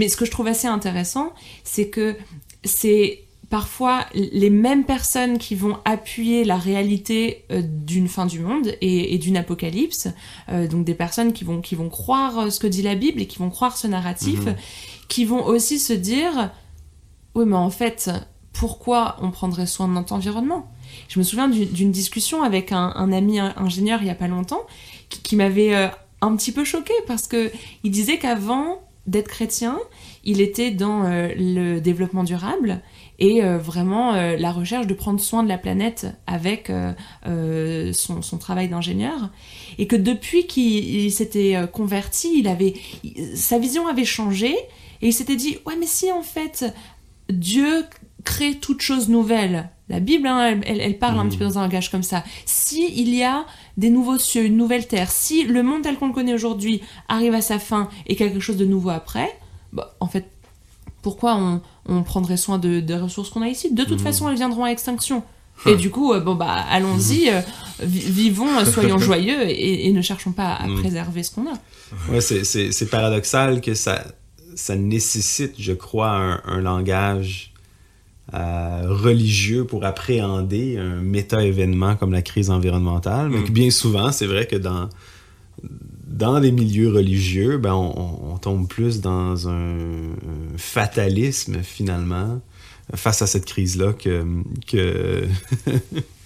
Mais 0.00 0.08
ce 0.08 0.16
que 0.16 0.24
je 0.24 0.30
trouve 0.30 0.46
assez 0.46 0.66
intéressant, 0.66 1.34
c'est 1.62 1.90
que 1.90 2.16
c'est 2.64 3.24
parfois 3.50 4.06
les 4.14 4.48
mêmes 4.48 4.84
personnes 4.84 5.36
qui 5.36 5.54
vont 5.54 5.76
appuyer 5.84 6.42
la 6.44 6.56
réalité 6.56 7.44
euh, 7.52 7.60
d'une 7.62 8.08
fin 8.08 8.24
du 8.24 8.40
monde 8.40 8.68
et, 8.80 9.14
et 9.14 9.18
d'une 9.18 9.36
apocalypse, 9.36 10.08
euh, 10.48 10.66
donc 10.68 10.86
des 10.86 10.94
personnes 10.94 11.34
qui 11.34 11.44
vont, 11.44 11.60
qui 11.60 11.74
vont 11.74 11.90
croire 11.90 12.50
ce 12.50 12.58
que 12.58 12.66
dit 12.66 12.80
la 12.80 12.94
Bible 12.94 13.20
et 13.20 13.26
qui 13.26 13.38
vont 13.38 13.50
croire 13.50 13.76
ce 13.76 13.88
narratif, 13.88 14.46
mmh. 14.46 14.54
qui 15.08 15.26
vont 15.26 15.44
aussi 15.44 15.78
se 15.78 15.92
dire, 15.92 16.50
oui 17.34 17.44
mais 17.44 17.56
en 17.56 17.70
fait, 17.70 18.10
pourquoi 18.54 19.16
on 19.20 19.30
prendrait 19.30 19.66
soin 19.66 19.86
de 19.86 19.92
notre 19.92 20.14
environnement? 20.14 20.72
Je 21.08 21.18
me 21.18 21.24
souviens 21.24 21.48
d'une 21.48 21.92
discussion 21.92 22.42
avec 22.42 22.72
un, 22.72 22.94
un, 22.96 23.12
ami 23.12 23.38
ingénieur 23.38 24.00
il 24.00 24.06
y 24.06 24.10
a 24.10 24.14
pas 24.14 24.28
longtemps 24.28 24.62
qui, 25.10 25.20
qui 25.20 25.36
m'avait 25.36 25.74
euh, 25.74 25.88
un 26.22 26.34
petit 26.36 26.52
peu 26.52 26.64
choqué 26.64 26.94
parce 27.06 27.26
que 27.26 27.52
il 27.84 27.90
disait 27.90 28.18
qu'avant 28.18 28.80
d'être 29.06 29.28
chrétien, 29.28 29.78
il 30.24 30.40
était 30.40 30.70
dans 30.70 31.04
euh, 31.04 31.28
le 31.36 31.80
développement 31.80 32.24
durable 32.24 32.82
et 33.18 33.42
euh, 33.42 33.58
vraiment 33.58 34.14
euh, 34.14 34.36
la 34.36 34.52
recherche 34.52 34.86
de 34.86 34.94
prendre 34.94 35.20
soin 35.20 35.42
de 35.42 35.48
la 35.48 35.58
planète 35.58 36.06
avec 36.26 36.70
son, 37.24 38.22
son, 38.22 38.38
travail 38.38 38.68
d'ingénieur 38.68 39.30
et 39.78 39.86
que 39.86 39.96
depuis 39.96 40.46
qu'il 40.46 41.10
s'était 41.12 41.56
converti, 41.72 42.38
il 42.38 42.48
avait 42.48 42.74
sa 43.34 43.58
vision 43.58 43.86
avait 43.88 44.04
changé 44.04 44.54
et 45.02 45.08
il 45.08 45.12
s'était 45.12 45.36
dit 45.36 45.58
ouais 45.66 45.76
mais 45.78 45.86
si 45.86 46.12
en 46.12 46.22
fait 46.22 46.64
Dieu 47.28 47.84
crée 48.24 48.54
toute 48.54 48.82
chose 48.82 49.08
nouvelle. 49.08 49.70
La 49.88 49.98
Bible, 49.98 50.28
hein, 50.28 50.60
elle, 50.64 50.80
elle, 50.80 50.98
parle 50.98 51.16
mmh. 51.16 51.20
un 51.20 51.26
petit 51.26 51.36
peu 51.36 51.44
dans 51.44 51.58
un 51.58 51.62
langage 51.62 51.90
comme 51.90 52.04
ça. 52.04 52.22
Si 52.44 52.92
il 52.94 53.12
y 53.12 53.24
a 53.24 53.44
des 53.76 53.90
nouveaux 53.90 54.18
cieux, 54.18 54.44
une 54.44 54.56
nouvelle 54.56 54.86
terre, 54.86 55.10
si 55.10 55.44
le 55.44 55.62
monde 55.62 55.82
tel 55.82 55.96
qu'on 55.96 56.08
le 56.08 56.12
connaît 56.12 56.34
aujourd'hui 56.34 56.82
arrive 57.08 57.34
à 57.34 57.40
sa 57.40 57.58
fin 57.58 57.88
et 58.06 58.16
quelque 58.16 58.40
chose 58.40 58.56
de 58.56 58.64
nouveau 58.64 58.90
après, 58.90 59.38
bah, 59.72 59.94
en 60.00 60.06
fait, 60.06 60.26
pourquoi 61.02 61.36
on, 61.36 61.62
on 61.86 62.02
prendrait 62.02 62.36
soin 62.36 62.58
de, 62.58 62.80
des 62.80 62.96
ressources 62.96 63.30
qu'on 63.30 63.42
a 63.42 63.48
ici? 63.48 63.72
De 63.72 63.84
toute 63.84 64.00
mmh. 64.00 64.04
façon, 64.04 64.28
elles 64.28 64.36
viendront 64.36 64.64
à 64.64 64.70
extinction. 64.70 65.22
Et 65.66 65.76
du 65.76 65.90
coup, 65.90 66.12
euh, 66.12 66.20
bon 66.20 66.34
bah, 66.34 66.64
allons-y, 66.70 67.28
euh, 67.28 67.40
vivons, 67.82 68.58
euh, 68.58 68.64
soyons 68.64 68.98
joyeux 69.10 69.42
et, 69.42 69.86
et, 69.86 69.92
ne 69.92 70.00
cherchons 70.00 70.32
pas 70.32 70.54
à 70.54 70.66
mmh. 70.66 70.80
préserver 70.80 71.22
ce 71.22 71.32
qu'on 71.32 71.46
a. 71.46 71.58
Ouais, 72.10 72.20
c'est 72.20 72.90
paradoxal 72.90 73.60
que 73.60 73.74
ça, 73.74 74.04
ça 74.54 74.76
nécessite, 74.76 75.54
je 75.58 75.72
crois, 75.72 76.10
un, 76.10 76.42
un 76.46 76.60
langage 76.60 77.49
euh, 78.34 78.82
religieux 78.86 79.64
pour 79.64 79.84
appréhender 79.84 80.78
un 80.78 81.00
méta-événement 81.00 81.96
comme 81.96 82.12
la 82.12 82.22
crise 82.22 82.50
environnementale. 82.50 83.28
Mais 83.30 83.44
que 83.44 83.50
bien 83.50 83.70
souvent, 83.70 84.12
c'est 84.12 84.26
vrai 84.26 84.46
que 84.46 84.56
dans 84.56 84.88
dans 86.06 86.38
les 86.38 86.52
milieux 86.52 86.92
religieux, 86.92 87.56
ben 87.56 87.72
on, 87.72 88.32
on 88.32 88.36
tombe 88.38 88.68
plus 88.68 89.00
dans 89.00 89.48
un, 89.48 89.52
un, 89.52 90.58
fatalisme 90.58 91.62
finalement 91.62 92.40
face 92.94 93.22
à 93.22 93.26
cette 93.26 93.46
crise-là 93.46 93.92
que, 93.92 94.24
que 94.66 95.24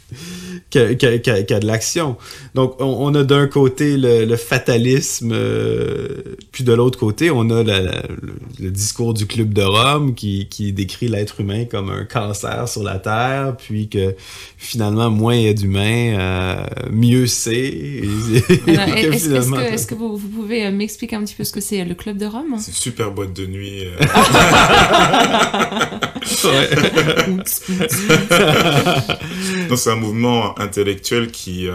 qu'il 0.70 0.82
y, 0.82 1.52
a 1.52 1.60
de 1.60 1.66
l'action. 1.66 2.16
Donc, 2.54 2.76
on, 2.80 3.14
a 3.14 3.24
d'un 3.24 3.46
côté 3.46 3.96
le, 3.96 4.36
fatalisme, 4.36 5.32
euh, 5.32 6.36
puis 6.52 6.64
de 6.64 6.72
l'autre 6.72 6.98
côté, 6.98 7.30
on 7.30 7.50
a 7.50 7.62
le, 7.62 8.70
discours 8.70 9.14
du 9.14 9.26
Club 9.26 9.52
de 9.52 9.62
Rome 9.62 10.14
qui, 10.14 10.48
qui 10.48 10.72
décrit 10.72 11.08
l'être 11.08 11.40
humain 11.40 11.64
comme 11.64 11.90
un 11.90 12.04
cancer 12.04 12.68
sur 12.68 12.82
la 12.82 12.98
Terre, 12.98 13.56
puis 13.56 13.88
que 13.88 14.14
finalement, 14.56 15.10
moins 15.10 15.34
il 15.34 15.42
y 15.42 15.48
a 15.48 15.54
d'humains, 15.54 16.18
euh, 16.18 16.56
mieux 16.90 17.26
c'est. 17.26 17.54
Est-ce 18.66 19.86
que, 19.86 19.94
vous, 19.94 20.18
pouvez 20.18 20.66
euh, 20.66 20.70
m'expliquer 20.70 21.16
un 21.16 21.24
petit 21.24 21.34
peu 21.34 21.44
ce 21.44 21.52
que 21.52 21.60
c'est 21.60 21.84
le 21.84 21.94
Club 21.94 22.18
de 22.18 22.26
Rome? 22.26 22.56
C'est 22.58 22.72
une 22.72 22.76
super 22.76 23.10
boîte 23.10 23.32
de 23.32 23.46
nuit. 23.46 23.84
c'est 29.76 29.90
un 29.94 29.96
mouvement 29.96 30.58
intellectuel 30.58 31.30
qui, 31.30 31.68
euh, 31.68 31.74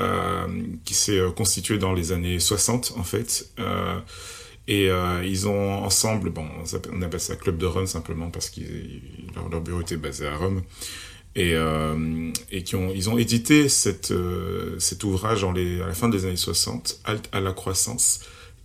euh, 0.00 0.46
qui 0.84 0.94
s'est 0.94 1.18
euh, 1.18 1.30
constitué 1.30 1.78
dans 1.78 1.92
les 1.92 2.12
années 2.12 2.40
60, 2.40 2.94
en 2.96 3.04
fait. 3.04 3.50
et 4.68 4.88
ils 5.24 5.48
ont 5.48 5.84
ensemble, 5.84 6.30
bon, 6.30 6.46
on 6.92 7.02
appelle 7.02 7.20
ça 7.20 7.36
Club 7.36 7.56
de 7.58 7.66
Rome 7.66 7.86
simplement 7.86 8.30
parce 8.30 8.50
que 8.50 8.60
leur, 9.34 9.48
leur, 9.48 9.60
bureau 9.60 9.80
était 9.80 9.96
basé 9.96 10.26
à 10.26 10.36
Rome. 10.36 10.62
Et, 11.38 11.54
et 12.50 12.62
qui 12.62 12.76
ont, 12.76 12.90
ils 12.94 13.10
ont 13.10 13.18
édité 13.18 13.68
cette, 13.68 14.12
cet 14.78 15.04
ouvrage 15.04 15.44
en 15.44 15.52
les, 15.52 15.82
à 15.82 15.86
la 15.86 15.92
fin 15.92 16.08
des 16.08 16.24
années 16.24 16.34
60, 16.34 17.00
Halte 17.04 17.28
à 17.30 17.40
la 17.40 17.52
croissance, 17.52 18.20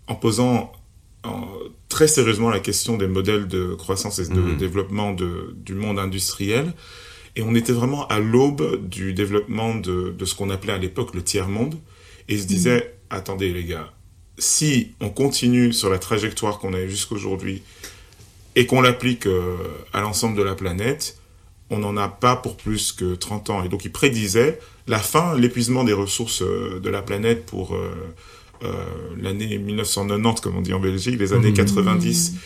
en 0.08 0.16
posant 0.16 0.72
très 1.90 2.08
sérieusement 2.08 2.50
la 2.50 2.62
question 2.62 2.98
des 2.98 3.08
modèles 3.08 3.48
de 3.48 3.76
croissance 3.76 4.20
et 4.20 4.28
de 4.28 4.40
mmh. 4.40 4.58
développement 4.58 5.12
de, 5.14 5.54
du 5.58 5.76
monde 5.76 6.00
industriel 6.00 6.74
et 7.36 7.42
on 7.42 7.56
était 7.56 7.72
vraiment 7.72 8.08
à 8.08 8.20
l'aube 8.20 8.88
du 8.88 9.14
développement 9.14 9.76
de, 9.76 10.14
de 10.18 10.26
ce 10.26 10.36
qu'on 10.36 10.50
appelait 10.50 10.74
à 10.74 10.78
l'époque 10.78 11.14
le 11.16 11.24
tiers-monde. 11.24 11.76
Et 12.28 12.36
ils 12.36 12.42
se 12.42 12.48
disaient, 12.48 12.80
mm. 13.12 13.16
attendez 13.16 13.54
les 13.54 13.64
gars, 13.64 13.92
si 14.38 14.92
on 15.00 15.10
continue 15.10 15.72
sur 15.72 15.90
la 15.90 16.00
trajectoire 16.00 16.60
qu'on 16.60 16.74
a 16.74 16.80
jusqu'à 16.80 16.92
jusqu'aujourd'hui 17.16 17.64
et 18.56 18.66
qu'on 18.66 18.82
l'applique 18.82 19.28
euh, 19.28 19.56
à 19.94 20.02
l'ensemble 20.02 20.38
de 20.38 20.44
la 20.44 20.56
planète, 20.56 21.18
on 21.70 21.78
n'en 21.78 21.96
a 21.96 22.10
pas 22.10 22.36
pour 22.36 22.58
plus 22.58 22.92
que 22.92 23.16
30 23.16 23.50
ans. 23.50 23.64
Et 23.64 23.70
donc 23.70 23.86
ils 23.86 23.92
prédisaient 23.92 24.60
la 24.88 25.00
fin, 25.00 25.38
l'épuisement 25.38 25.84
des 25.86 25.94
ressources 25.94 26.42
euh, 26.42 26.80
de 26.82 26.90
la 26.90 27.02
planète 27.02 27.46
pour 27.46 27.76
euh, 27.76 28.74
l'année 29.18 29.58
1990, 29.58 30.42
comme 30.42 30.58
on 30.58 30.62
dit 30.62 30.74
en 30.74 30.80
Belgique, 30.80 31.18
les 31.18 31.34
années 31.34 31.54
90. 31.54 32.32
Mm. 32.32 32.38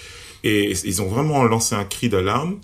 Et 0.43 0.71
ils 0.83 1.01
ont 1.01 1.07
vraiment 1.07 1.43
lancé 1.43 1.73
un 1.73 1.85
cri 1.85 2.07
d'alarme 2.07 2.59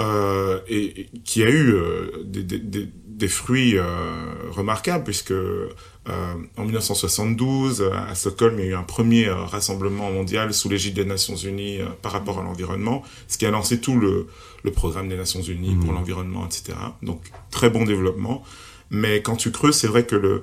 euh, 0.00 0.58
et, 0.68 1.08
qui 1.24 1.42
a 1.42 1.48
eu 1.48 1.72
euh, 1.72 2.24
des, 2.24 2.42
des, 2.42 2.88
des, 3.06 3.28
fruits 3.28 3.78
euh, 3.78 3.84
remarquables 4.50 5.04
puisque 5.04 5.30
euh, 5.30 5.68
en 6.06 6.64
1972 6.64 7.90
à 7.92 8.12
Stockholm 8.16 8.58
il 8.58 8.64
y 8.64 8.68
a 8.68 8.70
eu 8.72 8.74
un 8.74 8.82
premier 8.82 9.28
rassemblement 9.28 10.10
mondial 10.10 10.52
sous 10.52 10.68
l'égide 10.68 10.94
des 10.94 11.04
Nations 11.04 11.36
Unies 11.36 11.78
par 12.02 12.10
rapport 12.10 12.40
à 12.40 12.42
l'environnement, 12.42 13.04
ce 13.28 13.38
qui 13.38 13.46
a 13.46 13.50
lancé 13.50 13.80
tout 13.80 13.98
le, 13.98 14.26
le 14.64 14.72
programme 14.72 15.08
des 15.08 15.16
Nations 15.16 15.42
Unies 15.42 15.76
pour 15.76 15.92
mmh. 15.92 15.94
l'environnement, 15.94 16.44
etc. 16.44 16.76
Donc 17.02 17.30
très 17.52 17.70
bon 17.70 17.84
développement. 17.84 18.42
Mais 18.90 19.22
quand 19.22 19.36
tu 19.36 19.50
creuses, 19.50 19.76
c'est 19.76 19.86
vrai 19.86 20.04
que 20.04 20.14
le, 20.16 20.42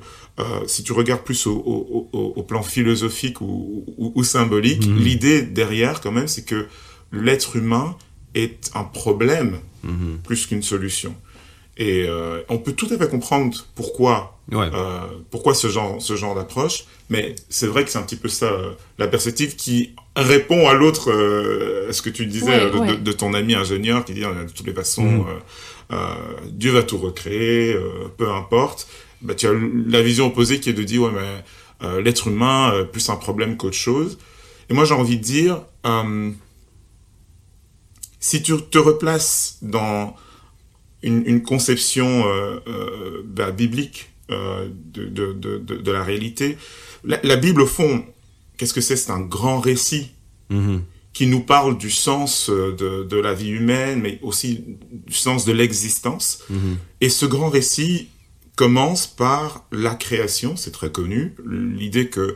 si 0.66 0.84
tu 0.84 0.94
regardes 0.94 1.22
plus 1.22 1.46
au, 1.46 1.56
au, 1.58 2.10
au, 2.12 2.34
au 2.36 2.44
plan 2.44 2.64
philosophique 2.64 3.40
ou, 3.42 3.84
ou, 3.98 4.14
ou 4.16 4.24
symbolique, 4.24 4.88
mmh. 4.88 4.96
l'idée 4.98 5.42
derrière, 5.42 6.02
quand 6.02 6.12
même, 6.12 6.28
c'est 6.28 6.46
que 6.46 6.68
l'être 7.12 7.56
humain 7.56 7.96
est 8.36 8.72
un 8.76 8.84
problème 8.84 9.60
plus 10.24 10.46
qu'une 10.46 10.64
solution. 10.64 11.16
Et 11.78 12.06
euh, 12.08 12.42
on 12.50 12.58
peut 12.58 12.74
tout 12.74 12.88
à 12.92 12.98
fait 12.98 13.10
comprendre 13.10 13.66
pourquoi, 13.76 14.38
euh, 14.54 15.00
pourquoi 15.30 15.54
ce 15.54 15.68
genre, 15.68 16.02
ce 16.02 16.16
genre 16.16 16.36
d'approche, 16.36 16.84
mais 17.10 17.36
c'est 17.50 17.66
vrai 17.66 17.86
que 17.86 17.90
c'est 17.90 17.98
un 17.98 18.04
petit 18.04 18.18
peu 18.18 18.28
ça, 18.28 18.48
euh, 18.48 18.74
la 19.00 19.08
perspective 19.08 19.56
qui 19.56 19.96
répond 20.16 20.68
à 20.68 20.74
l'autre, 20.74 21.10
euh, 21.10 21.90
à 21.90 21.94
ce 21.94 22.02
que 22.02 22.10
tu 22.10 22.26
disais 22.26 22.70
de, 22.70 22.96
de, 22.98 23.12
ton 23.14 23.34
ami 23.34 23.56
ingénieur 23.56 24.04
qui 24.04 24.14
dit 24.14 24.22
de 24.22 24.52
toutes 24.54 24.68
les 24.68 24.74
façons, 24.74 25.26
mhm. 25.90 25.98
Dieu 26.52 26.72
va 26.72 26.84
tout 26.84 26.98
recréer, 26.98 27.76
peu 28.18 28.30
importe. 28.30 28.88
Bah, 29.22 29.34
tu 29.36 29.48
as 29.48 29.52
la 29.88 30.02
vision 30.02 30.28
opposée 30.28 30.60
qui 30.60 30.70
est 30.70 30.74
de 30.74 30.84
dire, 30.84 31.02
ouais, 31.02 31.12
mais 31.12 32.02
l'être 32.02 32.28
humain, 32.28 32.88
plus 32.92 33.10
un 33.10 33.18
problème 33.18 33.58
qu'autre 33.58 33.76
chose. 33.76 34.18
Et 34.70 34.74
moi, 34.74 34.86
j'ai 34.86 34.94
envie 34.94 35.18
de 35.18 35.24
dire, 35.24 35.64
si 38.22 38.42
tu 38.42 38.54
te 38.62 38.78
replaces 38.78 39.58
dans 39.62 40.16
une, 41.04 41.24
une 41.26 41.42
conception 41.42 42.26
euh, 42.28 42.60
euh, 42.68 43.24
bah, 43.26 43.52
biblique 43.52 44.12
euh, 44.30 44.70
de, 44.94 45.06
de, 45.06 45.34
de, 45.34 45.58
de, 45.58 45.92
la 45.92 46.04
réalité, 46.04 46.58
la, 47.04 47.20
la, 47.24 47.36
Bible, 47.36 47.62
au 47.62 47.68
fond, 47.68 48.06
qu'est-ce 48.58 48.74
que 48.74 48.80
c'est? 48.80 48.96
C'est 48.96 49.12
un 49.12 49.20
grand 49.20 49.60
récit 49.60 50.12
mm-hmm. 50.52 50.80
qui 51.14 51.26
nous 51.26 51.42
parle 51.42 51.78
du 51.80 51.90
sens 51.90 52.50
de, 52.50 53.04
de 53.04 53.18
la 53.18 53.34
vie 53.34 53.50
humaine, 53.50 54.02
mais 54.02 54.20
aussi 54.22 54.64
du 54.92 55.16
sens 55.16 55.44
de 55.44 55.52
l'existence. 55.52 56.44
Mm-hmm. 56.52 56.76
Et 57.02 57.10
ce 57.10 57.26
grand 57.26 57.50
récit 57.50 58.10
commence 58.56 59.08
par 59.08 59.66
la 59.72 59.96
création, 59.96 60.56
c'est 60.56 60.72
très 60.72 60.92
connu, 60.92 61.34
l'idée 61.50 62.10
que 62.10 62.36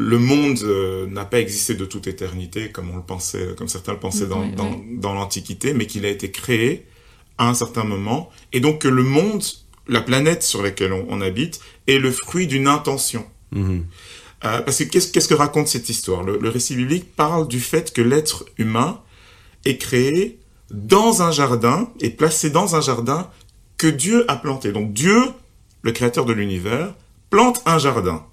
le 0.00 0.18
monde 0.18 0.60
euh, 0.62 1.08
n'a 1.08 1.24
pas 1.24 1.40
existé 1.40 1.74
de 1.74 1.84
toute 1.84 2.06
éternité 2.06 2.70
comme 2.70 2.88
on 2.90 2.96
le 2.96 3.02
pensait, 3.02 3.54
comme 3.58 3.66
certains 3.66 3.92
le 3.92 3.98
pensaient 3.98 4.28
dans, 4.28 4.46
dans, 4.46 4.80
dans 4.92 5.12
l'Antiquité, 5.12 5.74
mais 5.74 5.86
qu'il 5.86 6.06
a 6.06 6.08
été 6.08 6.30
créé 6.30 6.86
à 7.36 7.48
un 7.48 7.54
certain 7.54 7.82
moment, 7.82 8.30
et 8.52 8.60
donc 8.60 8.82
que 8.82 8.88
le 8.88 9.02
monde, 9.02 9.42
la 9.88 10.00
planète 10.00 10.44
sur 10.44 10.62
laquelle 10.62 10.92
on, 10.92 11.04
on 11.08 11.20
habite, 11.20 11.58
est 11.88 11.98
le 11.98 12.12
fruit 12.12 12.46
d'une 12.46 12.68
intention. 12.68 13.26
Mm-hmm. 13.52 13.82
Euh, 14.44 14.60
parce 14.62 14.78
que 14.78 14.84
qu'est-ce, 14.84 15.10
qu'est-ce 15.10 15.26
que 15.26 15.34
raconte 15.34 15.66
cette 15.66 15.88
histoire? 15.88 16.22
Le, 16.22 16.38
le, 16.38 16.48
récit 16.48 16.76
biblique 16.76 17.16
parle 17.16 17.48
du 17.48 17.58
fait 17.58 17.92
que 17.92 18.00
l'être 18.00 18.44
humain 18.56 19.00
est 19.64 19.78
créé 19.78 20.38
dans 20.70 21.22
un 21.22 21.32
jardin 21.32 21.90
et 22.00 22.10
placé 22.10 22.50
dans 22.50 22.76
un 22.76 22.80
jardin 22.80 23.28
que 23.78 23.88
Dieu 23.88 24.30
a 24.30 24.36
planté. 24.36 24.70
Donc 24.70 24.92
Dieu, 24.92 25.20
le 25.82 25.90
créateur 25.90 26.24
de 26.24 26.32
l'univers, 26.32 26.94
plante 27.30 27.62
un 27.66 27.78
jardin. 27.78 28.24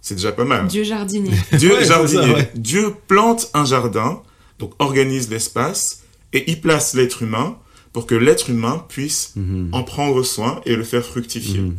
C'est 0.00 0.14
déjà 0.14 0.32
pas 0.32 0.44
mal. 0.44 0.66
Dieu 0.68 0.84
jardinier. 0.84 1.32
Dieu 1.52 1.84
jardinier. 1.84 2.44
Dieu 2.54 2.94
plante 3.06 3.50
un 3.54 3.64
jardin, 3.64 4.22
donc 4.58 4.72
organise 4.78 5.28
l'espace, 5.30 6.02
et 6.32 6.50
y 6.50 6.56
place 6.56 6.94
l'être 6.94 7.22
humain 7.22 7.58
pour 7.92 8.06
que 8.06 8.14
l'être 8.14 8.50
humain 8.50 8.84
puisse 8.88 9.32
mhm. 9.36 9.70
en 9.72 9.82
prendre 9.82 10.22
soin 10.22 10.60
et 10.66 10.76
le 10.76 10.84
faire 10.84 11.04
fructifier. 11.04 11.60
Mhm. 11.60 11.76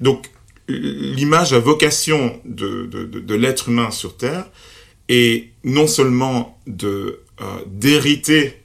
Donc, 0.00 0.30
l'image 0.68 1.52
à 1.52 1.58
vocation 1.58 2.40
de, 2.44 2.86
de, 2.86 3.04
de, 3.04 3.34
l'être 3.34 3.68
humain 3.68 3.90
sur 3.90 4.16
Terre 4.16 4.46
est 5.08 5.50
non 5.64 5.86
seulement 5.86 6.58
de 6.66 7.20
euh, 7.40 7.44
d'hériter 7.66 8.62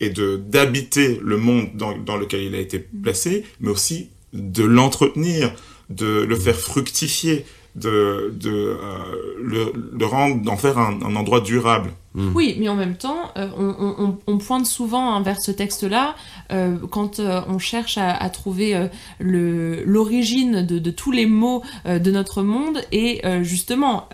et 0.00 0.10
de 0.10 0.36
d'habiter 0.36 1.20
le 1.22 1.36
monde 1.36 1.68
dans, 1.74 1.96
dans 1.96 2.16
lequel 2.16 2.42
il 2.42 2.54
a 2.54 2.60
été 2.60 2.78
placé, 2.78 3.44
mais 3.60 3.70
aussi 3.70 4.08
de 4.32 4.64
l'entretenir, 4.64 5.52
de 5.90 6.22
le 6.22 6.36
faire 6.36 6.58
fructifier, 6.58 7.44
de, 7.74 8.34
de 8.34 8.50
euh, 8.50 9.72
le, 9.92 10.06
rendre, 10.06 10.42
d'en 10.42 10.56
faire 10.56 10.78
un, 10.78 11.00
un, 11.02 11.16
endroit 11.16 11.40
durable. 11.40 11.90
Mm. 12.14 12.32
Oui, 12.34 12.56
mais 12.58 12.68
en 12.68 12.74
même 12.74 12.96
temps, 12.96 13.30
euh, 13.36 13.48
on, 13.56 13.74
on, 13.78 14.18
on, 14.26 14.38
pointe 14.38 14.66
souvent 14.66 15.12
hein, 15.14 15.22
vers 15.22 15.40
ce 15.40 15.50
texte-là 15.50 16.16
euh, 16.50 16.76
quand 16.90 17.20
euh, 17.20 17.42
on 17.48 17.58
cherche 17.58 17.98
à, 17.98 18.10
à 18.10 18.30
trouver 18.30 18.74
euh, 18.74 18.88
l'origine 19.84 20.62
de, 20.66 20.78
de, 20.78 20.90
tous 20.90 21.12
les 21.12 21.26
maux 21.26 21.62
de 21.86 22.10
notre 22.10 22.42
monde 22.42 22.80
et 22.92 23.22
justement 23.42 24.08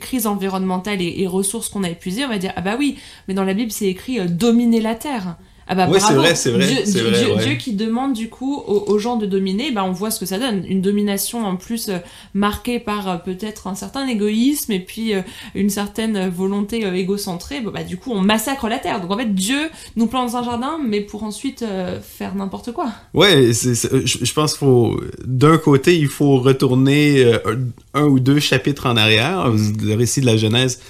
crise 0.00 0.26
environnementale 0.26 1.02
et, 1.02 1.22
et 1.22 1.26
ressources 1.26 1.68
qu'on 1.68 1.84
a 1.84 1.90
épuisées, 1.90 2.24
on 2.24 2.28
va 2.28 2.38
dire 2.38 2.52
ah 2.56 2.60
bah 2.60 2.76
oui, 2.78 2.98
mais 3.28 3.34
dans 3.34 3.44
la 3.44 3.54
Bible 3.54 3.70
c'est 3.70 3.86
écrit 3.86 4.26
dominer 4.28 4.80
la 4.80 4.94
terre. 4.94 5.36
Ah 5.68 5.74
bah 5.74 5.88
oui, 5.90 5.98
c'est 6.00 6.14
vrai, 6.14 6.34
c'est 6.36 6.50
vrai. 6.50 6.64
Dieu, 6.64 6.82
Dieu, 6.84 7.02
vrai, 7.02 7.32
ouais. 7.32 7.44
Dieu, 7.44 7.54
qui 7.56 7.72
demande 7.72 8.12
du 8.12 8.28
coup 8.28 8.62
aux, 8.66 8.84
aux, 8.86 8.98
gens 9.00 9.16
de 9.16 9.26
dominer, 9.26 9.72
bah 9.72 9.84
on 9.84 9.90
voit 9.90 10.12
ce 10.12 10.20
que 10.20 10.26
ça 10.26 10.38
donne. 10.38 10.64
Une 10.68 10.80
domination 10.80 11.44
en 11.44 11.56
plus 11.56 11.88
euh, 11.88 11.98
marquée 12.34 12.78
par 12.78 13.08
euh, 13.08 13.16
peut-être 13.16 13.66
un 13.66 13.74
certain 13.74 14.06
égoïsme 14.06 14.70
et 14.70 14.78
puis 14.78 15.12
euh, 15.12 15.22
une 15.56 15.68
certaine 15.68 16.28
volonté 16.28 16.86
égocentrée. 16.96 17.60
Bah, 17.62 17.72
bah, 17.74 17.82
du 17.82 17.96
coup, 17.96 18.12
on 18.12 18.20
massacre 18.20 18.68
la 18.68 18.78
terre. 18.78 19.00
Donc 19.00 19.10
en 19.10 19.18
fait, 19.18 19.34
Dieu 19.34 19.58
nous 19.96 20.06
plante 20.06 20.30
dans 20.30 20.36
un 20.36 20.44
jardin, 20.44 20.78
mais 20.84 21.00
pour 21.00 21.24
ensuite 21.24 21.64
faire 22.02 22.34
n'importe 22.36 22.72
quoi. 22.72 22.90
Ouais, 23.12 23.52
je, 23.52 23.74
je 24.04 24.32
pense 24.32 24.52
qu'il 24.52 24.58
faut 24.58 25.00
d'un 25.24 25.58
côté, 25.58 25.98
il 25.98 26.08
faut 26.08 26.38
retourner 26.38 27.24
un, 27.44 28.00
un 28.00 28.04
ou 28.04 28.20
deux 28.20 28.38
chapitres 28.38 28.86
en 28.86 28.96
arrière, 28.96 29.50
le 29.50 29.94
récit 29.94 30.20
de 30.20 30.26
la 30.26 30.36
Genèse 30.36 30.80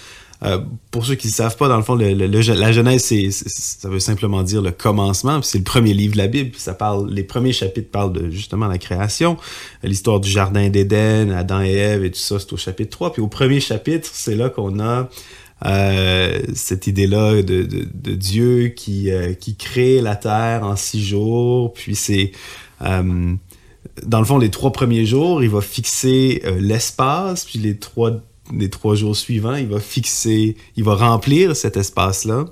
euh, 0.43 0.59
pour 0.91 1.07
ceux 1.07 1.15
qui 1.15 1.29
ne 1.29 1.33
savent 1.33 1.57
pas, 1.57 1.69
dans 1.69 1.77
le 1.77 1.83
fond, 1.83 1.95
la 1.95 2.73
Genèse, 2.73 3.13
ça 3.31 3.89
veut 3.89 4.01
simplement 4.01 4.43
dire 4.43 4.63
le 4.63 4.71
commencement. 4.71 5.41
C'est 5.43 5.59
le 5.59 5.65
premier 5.65 5.95
livre 5.95 6.13
de 6.13 6.19
la 6.19 6.27
Bible. 6.27 6.53
Ça 6.57 6.75
parle, 6.75 7.11
les 7.11 7.25
premiers 7.25 7.53
chapitres 7.53 7.91
parlent 7.91 8.13
de 8.13 8.31
justement 8.31 8.67
la 8.67 8.79
création, 8.79 9.37
l'histoire 9.83 10.21
du 10.21 10.31
jardin 10.31 10.69
d'Éden, 10.69 11.31
Adam 11.31 11.63
et 11.63 11.73
Ève 11.73 12.05
et 12.05 12.11
tout 12.11 12.19
ça, 12.19 12.39
c'est 12.39 12.53
au 12.53 12.57
chapitre 12.57 12.91
3. 12.91 13.13
Puis 13.15 13.23
au 13.23 13.29
premier 13.29 13.61
chapitre, 13.61 14.09
c'est 14.13 14.35
là 14.35 14.51
qu'on 14.51 14.79
a 14.81 15.09
euh, 15.65 16.43
cette 16.55 16.87
idée-là 16.87 17.43
de, 17.43 17.63
de, 17.63 17.89
de, 17.95 18.15
Dieu 18.15 18.69
qui, 18.69 19.11
euh, 19.11 19.33
qui 19.33 19.57
crée 19.57 20.03
la 20.03 20.15
terre 20.15 20.65
en 20.65 20.77
six 20.77 21.03
jours. 21.03 21.73
Puis 21.73 21.95
c'est 21.95 22.33
Euh, 22.83 23.35
dans 24.03 24.19
le 24.19 24.25
fond, 24.25 24.39
les 24.39 24.51
trois 24.51 24.73
premiers 24.73 25.07
jours, 25.07 25.43
il 25.43 25.49
va 25.49 25.61
fixer 25.61 26.43
euh, 26.45 26.59
l'espace, 26.61 27.45
puis 27.45 27.59
les 27.59 27.79
trois, 27.79 28.13
les 28.55 28.71
trois 28.71 28.95
jours 28.95 29.17
suivants, 29.17 29.55
il 29.57 29.67
va 29.69 29.81
fixer, 29.81 30.57
il 30.77 30.85
va 30.85 30.95
remplir 30.95 31.57
cet 31.57 31.77
espace-là. 31.77 32.47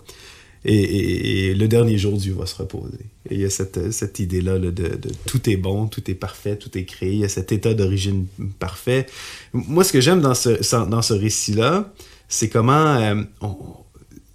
Et, 0.67 1.51
et- 1.51 1.55
le 1.55 1.69
dernier 1.69 1.99
jour, 1.99 2.17
Dieu 2.17 2.33
va 2.33 2.47
se 2.47 2.57
reposer. 2.57 3.05
Et 3.29 3.35
il 3.35 3.41
y 3.41 3.45
a 3.45 3.51
cette, 3.51 3.93
cette 3.93 4.19
idée-là 4.19 4.55
là, 4.59 4.71
de, 4.71 4.97
de 4.97 5.11
tout 5.27 5.51
est 5.51 5.57
bon, 5.59 5.87
tout 5.89 6.11
est 6.11 6.15
parfait, 6.15 6.57
tout 6.57 6.77
est 6.79 6.85
créé. 6.87 7.13
Il 7.13 7.19
y 7.19 7.25
a 7.25 7.29
cet 7.29 7.53
état 7.53 7.75
d'origine 7.75 8.27
parfait. 8.59 9.05
Moi, 9.53 9.85
ce 9.85 9.93
que 9.93 10.01
j'aime 10.01 10.23
dans 10.23 10.35
ce, 10.35 10.51
dans 10.89 11.03
ce 11.03 11.13
récit-là, 11.13 11.93
c'est 12.29 12.49
comment 12.49 12.97
euh, 12.97 13.23
on- 13.43 13.57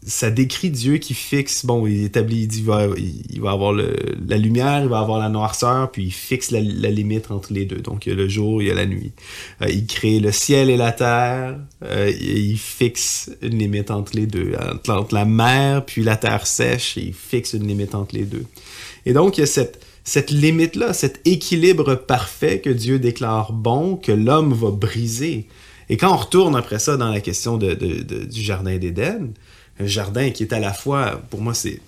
ça 0.10 0.32
décrit 0.32 0.72
Dieu 0.72 0.98
qui 0.98 1.14
fixe, 1.14 1.66
bon, 1.66 1.86
il 1.86 2.04
établit, 2.04 2.42
il 2.42 2.48
dit, 2.48 2.66
il 3.30 3.42
va, 3.42 3.52
avoir 3.52 3.74
la 3.74 4.38
lumière, 4.38 4.82
il 4.82 4.90
va 4.90 5.00
avoir 5.00 5.20
la 5.20 5.30
noirceur, 5.30 5.92
puis 5.92 6.06
il 6.06 6.12
fixe 6.12 6.50
la, 6.50 6.60
limite 6.60 7.30
entre 7.30 7.54
les 7.54 7.66
deux. 7.66 7.78
Donc, 7.78 8.06
il 8.06 8.10
y 8.10 8.12
a 8.14 8.16
le 8.16 8.28
jour, 8.28 8.62
il 8.62 8.70
y 8.70 8.72
a 8.72 8.74
la 8.74 8.88
nuit. 8.88 9.12
Euh, 9.62 9.70
il 9.70 9.86
crée 9.86 10.20
le 10.20 10.32
ciel 10.32 10.72
et 10.72 10.78
la 10.78 10.92
terre, 10.92 11.60
euh, 11.84 12.12
il 12.20 12.58
fixe 12.58 13.30
une 13.44 13.60
limite 13.60 13.92
entre 13.92 14.16
les 14.16 14.26
deux. 14.26 14.54
Entre, 14.88 15.14
la 15.14 15.26
mer, 15.26 15.86
puis 15.86 16.02
la 16.04 16.18
terre 16.18 16.48
sèche, 16.48 16.98
et 16.98 17.02
il 17.02 17.14
fixe 17.14 17.54
une 17.54 17.68
limite 17.68 17.94
entre 17.94 18.16
les 18.16 18.26
deux. 18.26 18.46
Et 19.06 19.14
donc, 19.14 19.38
il 19.38 19.42
y 19.42 19.44
a 19.44 19.48
cette, 20.04 20.32
limite-là, 20.32 20.94
cet 20.94 21.22
équilibre 21.26 21.94
parfait 21.94 22.62
que 22.62 22.72
Dieu 22.72 22.98
déclare 22.98 23.54
bon, 23.54 23.96
que 23.96 24.12
l'homme 24.12 24.54
va 24.54 24.72
briser. 24.72 25.46
Et 25.88 25.98
quand 25.98 26.12
on 26.12 26.18
retourne 26.18 26.56
après 26.56 26.80
ça 26.80 26.98
dans 26.98 27.10
la 27.10 27.22
question 27.22 27.58
du 27.58 28.42
jardin 28.42 28.78
d'Éden, 28.78 29.34
jardin 29.88 30.32
qui 30.32 30.44
est 30.44 30.54
à 30.54 30.60
la 30.60 30.74
fois, 30.74 31.22
pour 31.30 31.42
moi, 31.42 31.54
c'est 31.54 31.82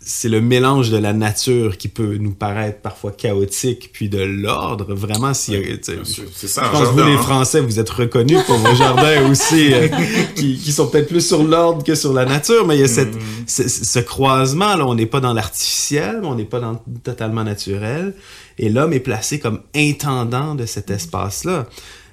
c'est 0.00 0.30
le 0.30 0.40
mélange 0.40 0.90
de 0.90 0.96
la 0.96 1.12
nature 1.12 1.76
qui 1.76 1.88
peut 1.88 2.16
nous 2.16 2.32
paraître 2.32 2.80
parfois 2.80 3.12
chaotique, 3.12 3.90
puis 3.92 4.08
de 4.08 4.20
l'ordre. 4.20 4.94
Vraiment, 4.94 5.34
si 5.34 5.52
sais, 5.52 5.80
C'est 5.82 5.96
je 6.42 6.46
ça, 6.46 6.66
un 6.66 6.68
pense 6.70 6.80
que 6.80 6.86
vous, 6.94 6.98
les 7.00 7.14
hein. 7.14 7.18
Français, 7.18 7.60
vous 7.60 7.78
êtes 7.78 7.90
reconnus 7.90 8.42
pour 8.46 8.56
vos 8.56 8.74
jardins 8.74 9.28
aussi, 9.30 9.74
euh, 9.74 9.88
qui, 10.34 10.56
qui 10.56 10.72
sont 10.72 10.86
peut-être 10.86 11.08
plus 11.08 11.26
sur 11.26 11.42
l'ordre 11.42 11.84
que 11.84 11.94
sur 11.94 12.14
la 12.14 12.24
nature, 12.24 12.66
mais 12.66 12.76
il 12.76 12.80
y 12.80 12.84
a 12.84 12.88
cette, 12.88 13.12
ce, 13.46 13.68
ce 13.68 13.98
croisement, 13.98 14.76
là, 14.76 14.86
on 14.86 14.94
n'est 14.94 15.06
pas 15.06 15.20
dans 15.20 15.34
l'artificiel, 15.34 16.20
on 16.22 16.36
n'est 16.36 16.44
pas 16.44 16.60
dans 16.60 16.72
le 16.72 16.78
totalement 17.02 17.44
naturel, 17.44 18.14
et 18.58 18.70
l'homme 18.70 18.94
est 18.94 19.00
placé 19.00 19.38
comme 19.38 19.60
intendant 19.74 20.54
de 20.54 20.64
cet 20.64 20.90
espace-là. 20.90 21.66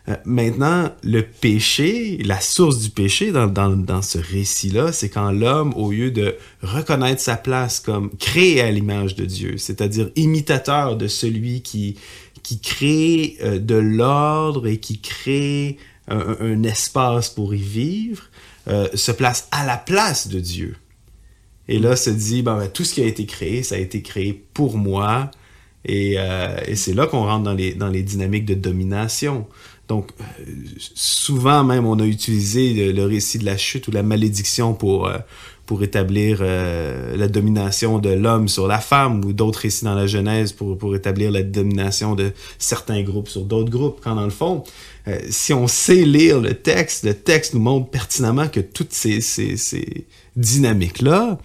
Euh, 0.10 0.16
maintenant, 0.26 0.92
le 1.04 1.22
péché, 1.22 2.18
la 2.26 2.42
source 2.42 2.80
du 2.80 2.90
péché 2.90 3.32
dans, 3.32 3.48
dans, 3.48 3.70
dans 3.70 4.02
ce 4.02 4.18
récit-là, 4.18 4.92
c'est 4.92 5.08
quand 5.08 5.32
l'homme, 5.32 5.74
au 5.78 5.92
lieu 5.92 6.12
de 6.12 6.36
reconnaître 6.62 7.22
sa 7.22 7.38
place 7.38 7.80
comme 7.80 8.10
créé 8.18 8.60
à 8.60 8.70
l'image 8.70 9.16
de 9.16 9.24
Dieu, 9.24 9.58
c'est-à-dire 9.58 10.10
imitateur 10.18 10.98
de 10.98 11.08
celui 11.08 11.62
qui, 11.62 11.96
qui 12.44 12.60
crée 12.60 13.38
euh, 13.42 13.60
de 13.60 13.76
l'ordre 13.76 14.68
et 14.68 14.78
qui 14.78 15.00
crée 15.00 15.78
un, 16.10 16.64
espace 16.64 17.30
pour 17.30 17.56
y 17.56 17.62
vivre, 17.62 18.24
euh, 18.68 18.90
se 18.94 19.14
place 19.14 19.48
à 19.52 19.66
la 19.66 19.78
place 19.78 20.28
de 20.28 20.42
Dieu. 20.42 20.76
Et 21.70 21.80
là, 21.80 21.96
se 21.96 22.10
dit, 22.10 22.42
ben, 22.42 22.58
ben, 22.58 22.68
tout 22.68 22.84
ce 22.84 22.94
qui 22.94 23.02
a 23.02 23.06
été 23.06 23.26
créé, 23.26 23.64
ça 23.64 23.76
a 23.76 23.78
été 23.78 24.02
créé 24.02 24.34
pour 24.54 24.78
moi. 24.78 25.32
Et, 25.86 26.16
et 26.68 26.76
c'est 26.76 26.94
là 26.94 27.08
qu'on 27.08 27.26
rentre 27.26 27.44
dans 27.44 27.54
les, 27.54 27.74
dans 27.74 27.90
les 27.90 28.04
dynamiques 28.04 28.46
de 28.46 28.54
domination. 28.54 29.48
Donc, 29.88 30.12
euh, 30.20 30.24
souvent 30.78 31.64
même, 31.64 31.86
on 31.86 32.00
a 32.00 32.06
utilisé 32.06 32.94
le, 32.94 33.06
récit 33.06 33.38
de 33.38 33.46
la 33.46 33.58
chute 33.58 33.88
ou 33.88 33.92
la 33.92 34.04
malédiction 34.04 34.74
pour, 34.74 35.08
euh, 35.08 35.18
pour 35.66 35.84
établir 35.84 36.40
euh, 36.42 37.18
la 37.18 37.28
domination 37.28 38.00
de 38.00 38.10
l'homme 38.10 38.48
sur 38.48 38.68
la 38.68 38.80
femme, 38.80 39.24
ou 39.26 39.34
d'autres 39.34 39.60
récits 39.60 39.84
dans 39.84 39.96
la 39.96 40.08
Genèse 40.08 40.54
pour, 40.54 40.78
pour 40.78 40.96
établir 40.96 41.32
la 41.32 41.44
domination 41.44 42.16
de 42.16 42.32
certains 42.60 43.04
groupes 43.04 43.28
sur 43.28 43.42
d'autres 43.42 43.72
groupes. 43.72 44.00
Quand 44.02 44.16
dans 44.16 44.24
le 44.24 44.30
fond, 44.30 44.64
si 45.30 45.54
on 45.54 45.68
sait 45.68 46.06
lire 46.06 46.40
le 46.40 46.54
texte, 46.54 47.04
le 47.04 47.14
texte 47.14 47.54
nous 47.54 47.60
montre 47.60 47.90
pertinemment 47.90 48.48
que 48.48 48.62
toutes 48.62 48.94
ces, 48.94 49.20
ces, 49.20 49.58
ces 49.58 50.08
dynamiques-là, 50.38 51.38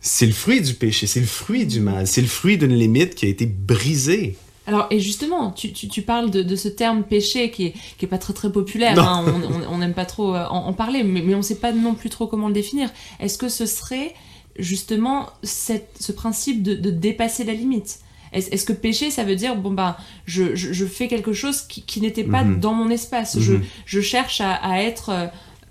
c'est 0.00 0.26
le 0.26 0.32
fruit 0.32 0.62
du 0.62 0.74
péché, 0.74 1.06
c'est 1.06 1.20
le 1.20 1.26
fruit 1.26 1.66
du 1.66 1.80
mal, 1.80 2.06
c'est 2.06 2.22
le 2.22 2.28
fruit 2.28 2.56
d'une 2.56 2.74
limite 2.74 3.14
qui 3.14 3.26
a 3.26 3.28
été 3.28 3.46
brisée. 3.46 4.36
Alors, 4.66 4.86
et 4.90 4.98
justement, 4.98 5.50
tu, 5.50 5.72
tu, 5.72 5.88
tu 5.88 6.02
parles 6.02 6.30
de, 6.30 6.42
de 6.42 6.56
ce 6.56 6.68
terme 6.68 7.02
péché 7.02 7.50
qui 7.50 7.66
est, 7.66 7.74
qui 7.98 8.06
est 8.06 8.08
pas 8.08 8.18
très 8.18 8.32
très 8.32 8.50
populaire. 8.50 8.98
Hein. 8.98 9.24
On- 9.70 9.76
n'aime 9.78 9.92
pas 9.94 10.06
trop 10.06 10.34
euh, 10.34 10.46
en, 10.46 10.66
en 10.68 10.72
parler, 10.72 11.02
mais, 11.02 11.20
mais 11.20 11.34
on 11.34 11.42
sait 11.42 11.56
pas 11.56 11.72
non 11.72 11.94
plus 11.94 12.08
trop 12.08 12.26
comment 12.26 12.48
le 12.48 12.54
définir. 12.54 12.88
Est-ce 13.20 13.36
que 13.36 13.48
ce 13.50 13.66
serait 13.66 14.14
justement 14.58 15.28
cette, 15.42 15.90
ce 16.00 16.12
principe 16.12 16.62
de, 16.62 16.74
de 16.74 16.90
dépasser 16.90 17.44
la 17.44 17.52
limite? 17.52 17.98
Est-ce 18.32 18.64
que 18.64 18.72
péché, 18.72 19.12
ça 19.12 19.22
veut 19.22 19.36
dire, 19.36 19.54
bon 19.54 19.70
ben, 19.70 19.94
je, 20.26 20.56
je, 20.56 20.72
je 20.72 20.86
fais 20.86 21.06
quelque 21.06 21.32
chose 21.32 21.62
qui, 21.62 21.82
qui 21.82 22.00
n'était 22.00 22.24
pas 22.24 22.42
Mhm. 22.42 22.58
dans 22.58 22.72
mon 22.74 22.90
espace. 22.90 23.38
Je, 23.38 23.52
Mhm. 23.54 23.64
je 23.86 24.00
cherche 24.00 24.40
à, 24.40 24.54
à 24.54 24.80
être 24.80 25.10
euh, 25.10 25.26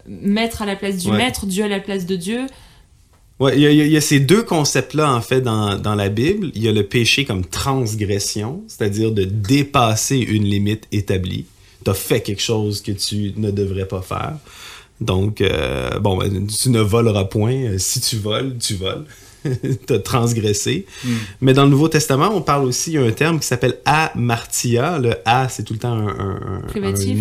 maître 0.08 0.62
à 0.62 0.66
la 0.66 0.78
place 0.78 0.96
du 0.98 1.10
Ouais. 1.10 1.18
maître, 1.18 1.46
Dieu 1.46 1.66
à 1.66 1.68
la 1.68 1.82
place 1.82 2.06
de 2.06 2.16
Dieu. 2.16 2.46
Ouais, 3.40 3.54
il 3.58 3.62
y, 3.62 3.66
a- 3.66 3.72
y 3.72 3.96
y 3.96 4.02
ces 4.02 4.20
deux 4.20 4.44
concepts-là, 4.44 5.12
en 5.14 5.22
fait, 5.22 5.42
dans, 5.42 5.78
dans 5.78 5.96
la 5.96 6.10
Bible. 6.10 6.52
Il 6.56 6.64
y 6.64 6.68
a 6.68 6.72
le 6.72 6.84
péché 6.84 7.26
comme 7.26 7.44
transgression, 7.46 8.64
c'est-à-dire 8.68 9.12
de 9.12 9.24
dépasser 9.24 10.18
une 10.18 10.44
limite 10.44 10.84
établie. 10.92 11.46
Tu 11.84 11.92
as 11.92 11.96
fait 11.96 12.22
quelque 12.22 12.42
chose 12.42 12.82
que 12.82 12.92
tu 12.92 13.34
ne 13.38 13.52
devrais 13.52 13.88
pas 13.88 14.02
faire. 14.02 14.36
Donc, 15.02 15.42
euh, 15.42 16.00
bon, 16.00 16.18
ben, 16.18 16.48
tu 16.48 16.70
ne 16.70 16.80
voleras 16.80 17.26
point. 17.26 17.56
Euh, 17.56 17.78
Si 17.78 18.00
tu 18.00 18.18
voles, 18.18 18.56
tu 18.60 18.76
voles. 18.76 19.06
tu 19.88 19.94
as 19.94 20.00
transgressé. 20.00 20.86
Mais 21.42 21.52
dans 21.54 21.66
le 21.66 21.70
Nouveau 21.72 21.90
Testament, 21.90 22.32
on 22.34 22.42
parle 22.42 22.64
aussi, 22.64 22.92
il 22.92 22.94
y 22.94 22.98
a 22.98 23.02
un 23.04 23.12
terme 23.12 23.40
qui 23.40 23.48
s'appelle 23.48 23.78
amartia. 23.84 25.00
Le 25.00 25.16
a, 25.26 25.50
c'est 25.50 25.64
tout 25.64 25.74
le 25.74 25.80
temps 25.80 25.92
un, 25.92 26.08
un- 26.08 26.62
un- 26.64 26.68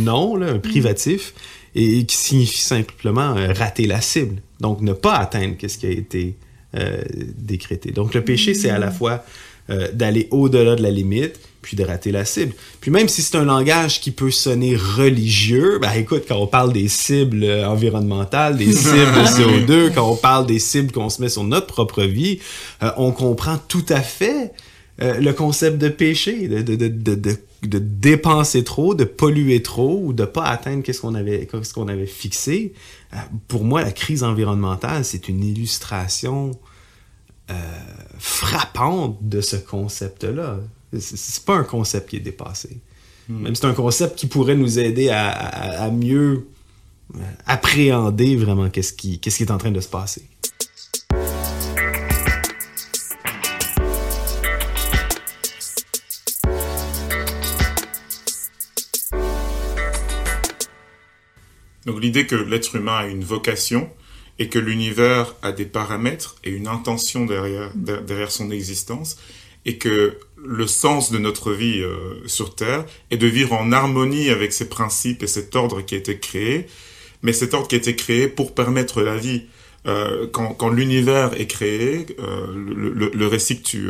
nom, 0.05 0.37
là, 0.37 0.47
un 0.53 0.59
privatif, 0.61 1.35
et 1.75 2.05
qui 2.05 2.17
signifie 2.17 2.61
simplement 2.61 3.37
euh, 3.37 3.53
rater 3.53 3.87
la 3.87 4.01
cible. 4.01 4.43
Donc, 4.61 4.81
ne 4.81 4.93
pas 4.93 5.15
atteindre 5.15 5.57
ce 5.61 5.79
qui 5.79 5.87
a 5.87 5.91
été 5.91 6.37
euh, 6.77 7.03
décrété. 7.37 7.91
Donc, 7.93 8.15
le 8.15 8.23
péché, 8.23 8.55
c'est 8.55 8.71
à 8.71 8.79
la 8.79 8.91
fois 8.91 9.25
euh, 9.71 9.93
d'aller 9.93 10.29
au-delà 10.33 10.75
de 10.75 10.83
la 10.83 10.91
limite, 10.91 11.39
puis 11.63 11.77
de 11.77 11.85
rater 11.85 12.11
la 12.11 12.25
cible. 12.25 12.53
Puis 12.81 12.91
même 12.91 13.09
si 13.09 13.23
c'est 13.23 13.37
un 13.37 13.45
langage 13.45 14.01
qui 14.01 14.11
peut 14.11 14.33
sonner 14.33 14.75
religieux, 14.75 15.79
ben 15.81 15.93
écoute, 15.93 16.25
quand 16.27 16.37
on 16.37 16.49
parle 16.49 16.73
des 16.73 16.89
cibles 16.89 17.45
environnementales, 17.45 18.57
des 18.57 18.73
cibles 18.73 18.97
de 18.97 19.25
CO2, 19.25 19.95
quand 19.95 20.11
on 20.11 20.17
parle 20.17 20.47
des 20.47 20.59
cibles 20.59 20.91
qu'on 20.91 21.09
se 21.09 21.23
met 21.23 21.29
sur 21.29 21.45
notre 21.45 21.69
propre 21.69 22.03
vie, 22.03 22.41
euh, 22.83 22.91
on 22.97 23.13
comprend 23.13 23.57
tout 23.69 23.87
à 23.89 24.01
fait 24.01 24.53
euh, 25.01 25.21
le 25.21 25.33
concept 25.33 25.79
de 25.79 25.89
péché, 25.89 26.49
de, 26.49 26.63
de, 26.63 26.75
de, 26.75 27.15
de, 27.15 27.37
de, 27.63 27.79
dépenser 27.79 28.65
trop, 28.65 28.95
de 28.95 29.05
polluer 29.05 29.63
trop 29.63 30.01
ou 30.05 30.13
de 30.13 30.25
pas 30.25 30.45
atteindre 30.45 30.83
qu'est-ce 30.83 31.01
qu'on 31.01 31.15
avait, 31.15 31.47
qu'est-ce 31.47 31.73
qu'on 31.75 31.89
avait 31.89 32.07
fixé. 32.07 32.73
Euh, 33.15 33.17
pour 33.49 33.65
moi, 33.65 33.83
la 33.83 33.93
crise 33.93 34.23
environnementale, 34.25 35.05
c'est 35.05 35.29
une 35.29 35.43
illustration 35.45 36.53
euh, 37.51 37.55
frappante 38.19 39.19
de 39.23 39.41
ce 39.41 39.57
concept-là. 39.57 40.59
C'est- 40.99 41.45
pas 41.45 41.57
un 41.57 41.65
concept 41.65 42.11
qui 42.11 42.17
est 42.17 42.21
dépassé. 42.21 42.79
Même 43.29 43.55
c'est 43.55 43.67
un 43.67 43.73
concept 43.75 44.17
qui 44.19 44.27
pourrait 44.27 44.57
nous 44.57 44.79
aider 44.79 45.09
à, 45.09 45.29
à- 45.31 45.85
à 45.85 45.91
mieux 45.91 46.47
euh, 47.15 47.19
appréhender 47.47 48.37
vraiment 48.37 48.69
qu'est-ce 48.71 48.93
qui, 48.93 49.19
qu'est-ce 49.19 49.37
qui 49.39 49.43
est 49.45 49.51
en 49.51 49.59
train 49.59 49.71
de 49.71 49.81
se 49.81 49.89
passer. 49.89 50.23
Donc 61.87 62.01
l'idée 62.01 62.27
que 62.27 62.37
l'être 62.37 62.75
humain 62.77 62.97
a 62.99 63.07
une 63.07 63.25
vocation 63.25 63.91
et 64.39 64.49
que 64.49 64.59
l'univers 64.59 65.35
a 65.43 65.53
des 65.53 65.65
paramètres 65.67 66.37
et 66.45 66.51
une 66.51 66.67
intention 66.69 67.27
derrière, 67.27 67.71
der- 67.75 68.03
derrière 68.03 68.31
son 68.33 68.51
existence 68.51 69.17
et 69.65 69.79
que 69.79 70.17
le 70.45 70.67
sens 70.67 71.13
de 71.13 71.19
notre 71.19 71.53
vie 71.53 71.81
euh, 71.83 71.95
sur 72.27 72.55
Terre 72.55 72.85
est 73.11 73.17
de 73.17 73.27
vivre 73.27 73.53
en 73.53 73.71
harmonie 73.73 74.31
avec 74.31 74.53
ces 74.53 74.69
principes 74.69 75.23
et 75.23 75.27
cet 75.29 75.55
ordre 75.55 75.83
qui 75.83 75.95
a 75.95 75.99
été 75.99 76.19
créé, 76.19 76.67
mais 77.23 77.33
cet 77.33 77.55
ordre 77.55 77.69
qui 77.69 77.77
a 77.77 77.79
été 77.79 77.95
créé 77.95 78.27
pour 78.27 78.55
permettre 78.55 79.03
la 79.03 79.17
vie. 79.17 79.43
Euh, 79.87 80.27
quand 80.33 80.55
quand 80.55 80.69
l'univers 80.71 81.41
est 81.41 81.47
créé, 81.47 82.07
euh, 82.19 82.47
le, 82.55 82.91
le- 82.93 83.11
le 83.15 83.27
récit 83.27 83.61
que 83.61 83.67
tu, 83.67 83.89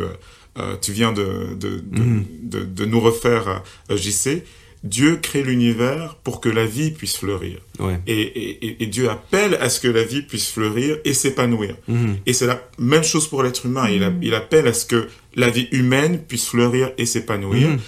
tu 0.83 0.93
viens 0.93 1.13
de, 1.13 1.55
de, 1.55 1.79
de, 1.79 2.03
Mhm. 2.03 2.25
de, 2.43 2.61
de 2.65 2.85
nous 2.85 3.01
refaire, 3.01 3.63
JC, 3.89 4.43
Dieu 4.85 5.17
crée 5.23 5.43
l'univers 5.43 6.17
pour 6.25 6.41
que 6.41 6.49
la 6.49 6.67
vie 6.67 6.91
puisse 6.91 7.17
fleurir. 7.17 7.59
Ouais. 7.79 8.01
Et, 8.07 8.21
et, 8.21 8.67
et- 8.67 8.83
et 8.83 8.87
Dieu 8.87 9.09
appelle 9.09 9.55
à 9.61 9.69
ce 9.69 9.79
que 9.81 9.89
la 9.89 10.03
vie 10.03 10.23
puisse 10.23 10.51
fleurir 10.51 10.99
et 11.05 11.15
s'épanouir. 11.15 11.77
Mhm. 11.89 12.17
Et 12.27 12.33
c'est 12.33 12.47
la 12.49 12.61
même 12.79 13.05
chose 13.05 13.29
pour 13.29 13.43
l'être 13.45 13.65
humain. 13.67 13.89
Il, 13.89 14.03
a- 14.03 14.13
il 14.21 14.35
appelle 14.35 14.67
à 14.67 14.73
ce 14.73 14.85
que 14.87 15.07
la 15.37 15.51
vie 15.51 15.69
humaine 15.73 16.19
puisse 16.21 16.49
fleurir 16.49 16.93
et 16.99 17.07
s'épanouir. 17.07 17.69
Mhm. 17.69 17.79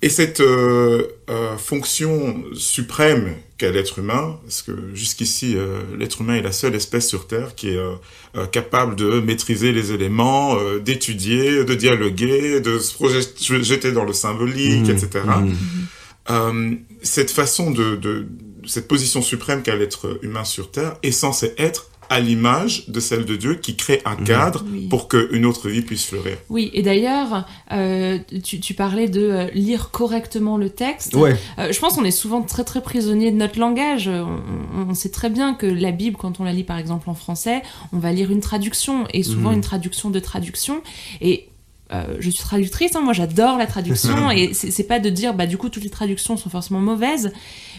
Et 0.00 0.08
cette 0.10 0.40
euh, 0.40 1.02
euh, 1.28 1.56
fonction 1.56 2.44
suprême 2.54 3.34
qu'a 3.56 3.72
l'être 3.72 3.98
humain, 3.98 4.38
parce 4.44 4.62
que 4.62 4.70
jusqu'ici, 4.94 5.54
euh, 5.56 5.80
l'être 5.98 6.20
humain 6.20 6.36
est 6.36 6.42
la 6.42 6.52
seule 6.52 6.76
espèce 6.76 7.08
sur 7.08 7.26
Terre 7.26 7.56
qui 7.56 7.70
est 7.70 7.76
euh, 7.78 8.46
capable 8.52 8.94
de 8.94 9.18
maîtriser 9.20 9.72
les 9.72 9.90
éléments, 9.90 10.56
d'étudier, 10.84 11.64
de 11.64 11.74
dialoguer, 11.74 12.60
de 12.60 12.78
se 12.78 12.94
projeter 12.94 13.90
dans 13.90 14.04
le 14.04 14.12
symbolique, 14.12 14.86
Mmh. 14.86 14.90
etc. 14.90 15.08
Euh, 16.30 16.74
cette 17.02 17.30
façon 17.30 17.70
de, 17.70 17.96
de 17.96 18.26
cette 18.66 18.88
position 18.88 19.22
suprême 19.22 19.62
qu'a 19.62 19.76
l'être 19.76 20.18
humain 20.22 20.44
sur 20.44 20.70
Terre 20.70 20.96
est 21.02 21.10
censée 21.12 21.54
être 21.58 21.90
à 22.10 22.20
l'image 22.20 22.88
de 22.88 23.00
celle 23.00 23.26
de 23.26 23.36
Dieu 23.36 23.56
qui 23.56 23.76
crée 23.76 24.00
un 24.06 24.16
cadre 24.16 24.64
Oui. 24.70 24.88
pour 24.88 25.08
qu'une 25.08 25.44
autre 25.44 25.68
vie 25.68 25.82
puisse 25.82 26.06
fleurir. 26.06 26.38
Oui, 26.48 26.70
et 26.72 26.80
d'ailleurs, 26.80 27.46
euh, 27.70 28.18
tu, 28.42 28.60
tu 28.60 28.72
parlais 28.72 29.08
de 29.08 29.20
euh, 29.20 29.46
lire 29.52 29.90
correctement 29.90 30.56
le 30.56 30.70
texte. 30.70 31.14
Ouais. 31.14 31.36
Euh, 31.58 31.70
je 31.70 31.78
pense 31.78 31.96
qu'on 31.96 32.04
est 32.06 32.10
souvent 32.10 32.40
très 32.40 32.64
très 32.64 32.80
prisonnier 32.80 33.30
de 33.30 33.36
notre 33.36 33.58
langage. 33.58 34.08
On, 34.08 34.38
on 34.88 34.94
sait 34.94 35.10
très 35.10 35.28
bien 35.28 35.52
que 35.52 35.66
la 35.66 35.90
Bible, 35.90 36.16
quand 36.18 36.40
on 36.40 36.44
la 36.44 36.54
lit 36.54 36.64
par 36.64 36.78
exemple 36.78 37.10
en 37.10 37.14
français, 37.14 37.60
on 37.92 37.98
va 37.98 38.10
lire 38.12 38.30
une 38.30 38.40
traduction, 38.40 39.06
et 39.12 39.22
souvent 39.22 39.50
Mhm. 39.50 39.56
une 39.56 39.60
traduction 39.60 40.08
de 40.08 40.18
traduction. 40.18 40.80
Et 41.20 41.47
euh, 41.92 42.16
je 42.20 42.28
suis 42.30 42.42
traductrice, 42.42 42.94
hein, 42.96 43.00
moi 43.02 43.12
j'adore 43.12 43.56
la 43.58 43.66
traduction, 43.66 44.30
et 44.38 44.52
c'est 44.54 44.82
pas 44.84 44.98
de 45.00 45.08
dire 45.10 45.34
bah 45.34 45.46
du 45.46 45.56
coup 45.58 45.68
toutes 45.70 45.84
les 45.84 45.90
traductions 45.90 46.36
sont 46.36 46.50
forcément 46.50 46.80
mauvaises, 46.80 47.32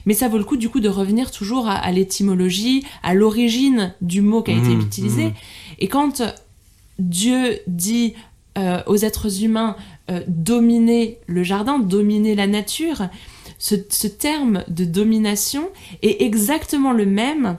mais 0.05 0.13
ça 0.13 0.27
vaut 0.27 0.37
le 0.37 0.43
coup 0.43 0.57
du 0.57 0.69
coup 0.69 0.79
de 0.79 0.89
revenir 0.89 1.31
toujours 1.31 1.67
à, 1.67 1.75
à 1.75 1.91
l'étymologie, 1.91 2.83
à 3.03 3.13
l'origine 3.13 3.93
du 4.01 4.21
mot 4.21 4.41
qui 4.41 4.51
a 4.51 4.55
été 4.55 4.69
Mhm, 4.69 4.81
utilisé. 4.81 5.23
mhm. 5.25 5.33
Et 5.79 5.87
quand 5.87 6.23
Dieu 6.97 7.59
dit 7.67 8.13
euh, 8.57 8.81
aux 8.87 8.97
êtres 8.97 9.43
humains 9.43 9.75
euh, 10.09 10.21
dominer 10.27 11.19
le 11.27 11.43
jardin, 11.43 11.79
dominer 11.79 12.35
la 12.35 12.47
nature, 12.47 13.03
ce, 13.57 13.75
ce 13.89 14.07
terme 14.07 14.63
de 14.69 14.85
domination 14.85 15.69
est 16.01 16.21
exactement 16.23 16.91
le 16.93 17.05
même 17.05 17.57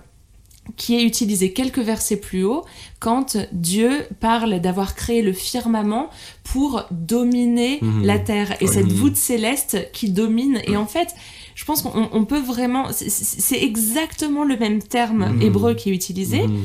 qui 0.76 0.96
est 0.96 1.02
utilisé 1.02 1.52
quelques 1.52 1.78
versets 1.80 2.16
plus 2.16 2.44
haut 2.44 2.64
quand 2.98 3.36
Dieu 3.52 3.90
parle 4.20 4.60
d'avoir 4.60 4.94
créé 4.94 5.22
le 5.22 5.32
firmament 5.32 6.10
pour 6.44 6.84
dominer 6.90 7.78
Mhm. 7.82 8.04
la 8.04 8.18
terre 8.18 8.56
et 8.62 8.66
cette 8.66 8.90
voûte 8.92 9.16
céleste 9.16 9.88
qui 9.92 10.10
domine 10.10 10.60
et 10.66 10.76
en 10.76 10.86
fait 10.86 11.08
je 11.54 11.64
pense 11.64 11.82
qu'on 11.82 12.08
on 12.12 12.24
peut 12.24 12.40
vraiment 12.40 12.86
c'est 12.92 13.62
exactement 13.62 14.44
le 14.44 14.56
même 14.56 14.82
terme 14.82 15.34
Mhm. 15.34 15.42
hébreu 15.42 15.74
qui 15.74 15.90
est 15.90 15.94
utilisé 15.94 16.46
Mhm. 16.46 16.60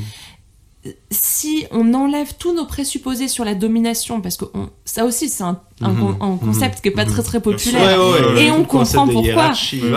Si 1.10 1.66
on 1.72 1.94
enlève 1.94 2.34
tous 2.38 2.54
nos 2.54 2.66
présupposés 2.66 3.28
sur 3.28 3.44
la 3.46 3.56
domination, 3.56 4.22
parce 4.22 4.38
que 4.38 4.46
on- 4.54 4.70
ça 4.86 5.06
aussi 5.06 5.30
c'est 5.30 5.44
un, 5.44 5.60
un 5.82 5.90
Mhm. 5.94 6.16
un 6.22 6.38
concept 6.38 6.82
qui 6.82 6.90
est 6.90 6.92
pas 6.92 7.06
Mhm. 7.06 7.12
très 7.12 7.24
très 7.24 7.40
populaire, 7.40 8.00
ouais, 8.00 8.34
ouais, 8.34 8.44
et 8.46 8.52
on 8.52 8.64
comprend 8.66 9.08
pourquoi, 9.08 9.52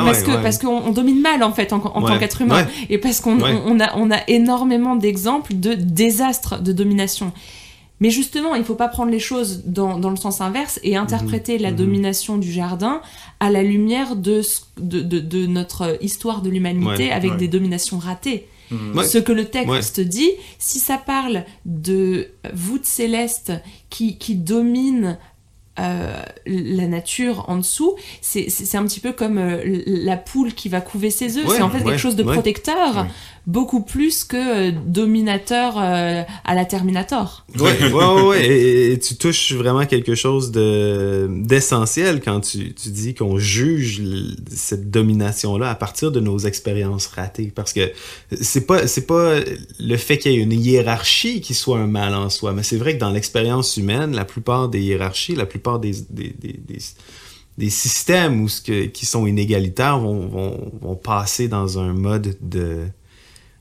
parce 0.04 0.22
que 0.22 0.42
parce 0.42 0.58
qu'on 0.58 0.78
on 0.78 0.90
domine 0.92 1.20
mal 1.20 1.42
en 1.42 1.52
fait 1.52 1.72
en, 1.72 1.80
tant 1.80 2.18
qu'être 2.18 2.40
humain, 2.42 2.66
et 2.88 2.98
parce 2.98 3.20
qu'on 3.20 3.38
on, 3.40 3.80
a 3.80 3.96
on 3.96 4.10
a 4.10 4.18
énormément 4.28 4.96
d'exemples 4.96 5.54
de 5.54 5.74
désastres 5.74 6.62
de 6.62 6.72
domination. 6.72 7.32
Mais 8.00 8.10
justement, 8.10 8.54
il 8.54 8.62
faut 8.62 8.76
pas 8.76 8.86
prendre 8.86 9.10
les 9.10 9.18
choses 9.18 9.64
dans, 9.66 9.98
dans 9.98 10.10
le 10.10 10.16
sens 10.16 10.40
inverse 10.40 10.78
et 10.84 10.94
interpréter 10.96 11.58
la 11.58 11.72
Mhm. 11.72 11.76
domination 11.76 12.38
du 12.38 12.50
jardin 12.52 13.00
à 13.40 13.50
la 13.50 13.62
lumière 13.64 14.14
de, 14.14 14.40
de, 14.80 15.00
de, 15.00 15.18
de 15.18 15.46
notre 15.46 15.98
histoire 16.00 16.40
de 16.40 16.48
l'humanité 16.48 17.06
Ouais, 17.08 17.10
avec 17.10 17.32
ouais. 17.32 17.36
des 17.36 17.48
dominations 17.48 17.98
ratées. 17.98 18.46
Ouais. 18.70 19.04
Ce 19.04 19.18
que 19.18 19.32
le 19.32 19.46
texte 19.46 20.00
dit, 20.00 20.30
si 20.58 20.78
ça 20.78 20.98
parle 20.98 21.44
de 21.64 22.28
voûte 22.52 22.84
céleste 22.84 23.52
qui, 23.90 24.18
qui 24.18 24.34
domine 24.34 25.18
euh, 25.78 26.22
la 26.46 26.86
nature 26.86 27.44
en 27.48 27.56
dessous, 27.58 27.94
c'est 28.20 28.48
c'est- 28.50 28.64
c'est 28.64 28.76
un 28.78 28.84
petit 28.84 29.00
peu 29.00 29.12
comme 29.12 29.38
euh, 29.38 29.60
la 29.86 30.16
poule 30.16 30.52
qui 30.54 30.68
va 30.68 30.80
couver 30.80 31.10
ses 31.10 31.38
œufs. 31.38 31.46
Ouais, 31.46 31.56
c'est 31.56 31.62
en 31.62 31.70
fait 31.70 31.78
ouais, 31.78 31.84
quelque 31.92 31.98
chose 32.00 32.16
de 32.16 32.22
protecteur, 32.22 32.96
Ouais. 32.96 33.04
beaucoup 33.46 33.82
plus 33.82 34.24
que 34.24 34.70
euh, 34.70 34.72
dominateur 34.86 35.74
euh, 35.78 36.22
à 36.44 36.54
la 36.54 36.64
Terminator. 36.64 37.44
Ouais, 37.58 37.72
ouais, 37.82 37.92
ouais, 37.92 38.22
ouais. 38.22 38.46
Et, 38.46 38.92
et 38.92 38.98
tu 38.98 39.16
touches 39.16 39.52
vraiment 39.52 39.84
quelque 39.86 40.14
chose 40.14 40.50
de 40.52 41.28
d'essentiel 41.30 42.20
quand 42.20 42.40
tu, 42.40 42.74
tu 42.74 42.88
dis 42.90 43.14
qu'on 43.14 43.38
juge 43.38 44.00
l- 44.00 44.36
cette 44.50 44.90
domination-là 44.90 45.70
à 45.70 45.74
partir 45.74 46.10
de 46.12 46.20
nos 46.20 46.38
expériences 46.38 47.06
ratées. 47.08 47.52
Parce 47.54 47.72
que 47.72 47.90
c'est 48.40 48.66
pas, 48.66 48.86
c'est 48.86 49.06
pas 49.06 49.34
le 49.80 49.96
fait 49.96 50.18
qu'il 50.18 50.32
y 50.32 50.36
ait 50.36 50.42
une 50.42 50.52
hiérarchie 50.52 51.40
qui 51.40 51.54
soit 51.54 51.78
un 51.78 51.86
mal 51.86 52.14
en 52.14 52.30
soi, 52.30 52.52
mais 52.52 52.62
c'est 52.62 52.76
vrai 52.76 52.94
que 52.94 53.00
dans 53.00 53.10
l'expérience 53.10 53.76
humaine, 53.76 54.14
la 54.14 54.24
plupart 54.24 54.68
des 54.68 54.80
hiérarchies, 54.80 55.34
la 55.34 55.46
plupart 55.46 55.67
des, 55.76 55.92
des, 56.08 56.34
des, 56.40 56.52
des, 56.66 56.78
des 57.58 57.70
systèmes 57.70 58.40
où 58.42 58.48
ce 58.48 58.60
que, 58.62 58.86
qui 58.86 59.04
sont 59.04 59.26
inégalitaires 59.26 59.98
vont, 59.98 60.26
vont, 60.28 60.72
vont 60.80 60.94
passer 60.96 61.48
dans 61.48 61.78
un 61.78 61.92
mode 61.92 62.36
de, 62.40 62.86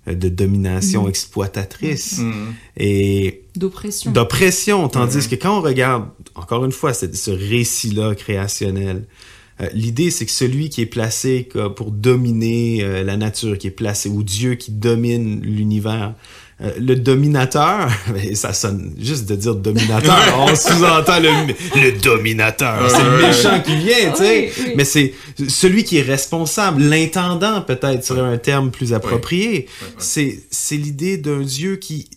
de 0.07 0.29
domination 0.29 1.03
Mhm. 1.03 1.09
exploitatrice 1.09 2.19
Mhm. 2.19 2.53
et 2.77 3.41
D'oppression. 3.55 4.11
d'oppression. 4.11 4.87
Tandis 4.87 5.27
que 5.27 5.35
quand 5.35 5.57
on 5.59 5.61
regarde, 5.61 6.05
encore 6.35 6.63
une 6.63 6.71
fois, 6.71 6.93
cette- 6.93 7.15
ce 7.17 7.31
récit-là 7.31 8.15
créationnel, 8.15 9.05
euh, 9.59 9.67
l'idée 9.73 10.11
c'est 10.11 10.25
que 10.27 10.31
celui 10.31 10.69
qui 10.69 10.81
est 10.81 10.85
placé 10.99 11.49
pour 11.75 11.89
dominer 11.91 12.83
euh, 12.83 13.03
la 13.03 13.17
nature, 13.17 13.57
qui 13.57 13.67
est 13.67 13.71
placé, 13.71 14.07
ou 14.09 14.21
Dieu 14.23 14.55
qui 14.55 14.71
domine 14.71 15.41
l'univers, 15.41 16.13
euh, 16.59 16.71
le 16.79 16.95
dominateur, 16.95 17.87
mais 18.13 18.33
ça 18.33 18.51
sonne 18.51 18.93
juste 18.99 19.29
de 19.29 19.35
dire 19.35 19.55
dominateur, 19.55 20.17
on 20.39 20.55
sous-entend 20.55 21.19
le, 21.19 21.53
le 21.79 21.91
dominateur, 21.99 22.89
c'est 22.89 23.03
le 23.03 23.17
méchant 23.17 23.61
qui 23.61 23.75
vient, 23.75 24.11
tu 24.11 24.17
sais. 24.23 24.51
Oui, 24.57 24.65
oui. 24.65 24.73
Mais 24.75 24.85
c'est 24.85 25.13
celui 25.47 25.83
qui 25.83 25.97
est 25.97 26.03
responsable, 26.03 26.81
l'intendant 26.81 27.61
peut-être 27.61 28.03
serait 28.03 28.21
un 28.21 28.37
terme 28.37 28.71
plus 28.71 28.93
approprié. 28.93 29.67
C'est 29.99 30.39
c'est 30.49 30.77
l'idée 30.77 31.17
d'un 31.17 31.41
Dieu 31.41 31.75
qui 31.75 32.09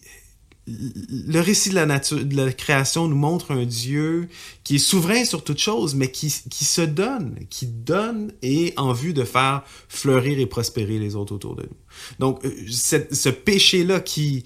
le 0.70 1.40
récit 1.40 1.70
de 1.70 1.74
la 1.74 1.86
nature, 1.86 2.24
de 2.24 2.36
la 2.36 2.52
création 2.52 3.08
nous 3.08 3.16
montre 3.16 3.50
un 3.52 3.64
Dieu 3.64 4.28
qui 4.64 4.76
est 4.76 4.78
souverain 4.78 5.24
sur 5.24 5.42
toute 5.42 5.58
chose, 5.58 5.94
mais 5.94 6.10
qui, 6.10 6.32
qui 6.48 6.64
se 6.64 6.82
donne, 6.82 7.34
qui 7.50 7.66
donne 7.66 8.32
et 8.42 8.72
en 8.76 8.92
vue 8.92 9.12
de 9.12 9.24
faire 9.24 9.62
fleurir 9.88 10.38
et 10.38 10.46
prospérer 10.46 10.98
les 10.98 11.16
autres 11.16 11.34
autour 11.34 11.56
de 11.56 11.62
nous. 11.62 11.76
Donc, 12.18 12.44
euh, 12.44 12.50
cette- 12.70 13.14
ce 13.14 13.28
péché-là 13.28 14.00
qui 14.00 14.44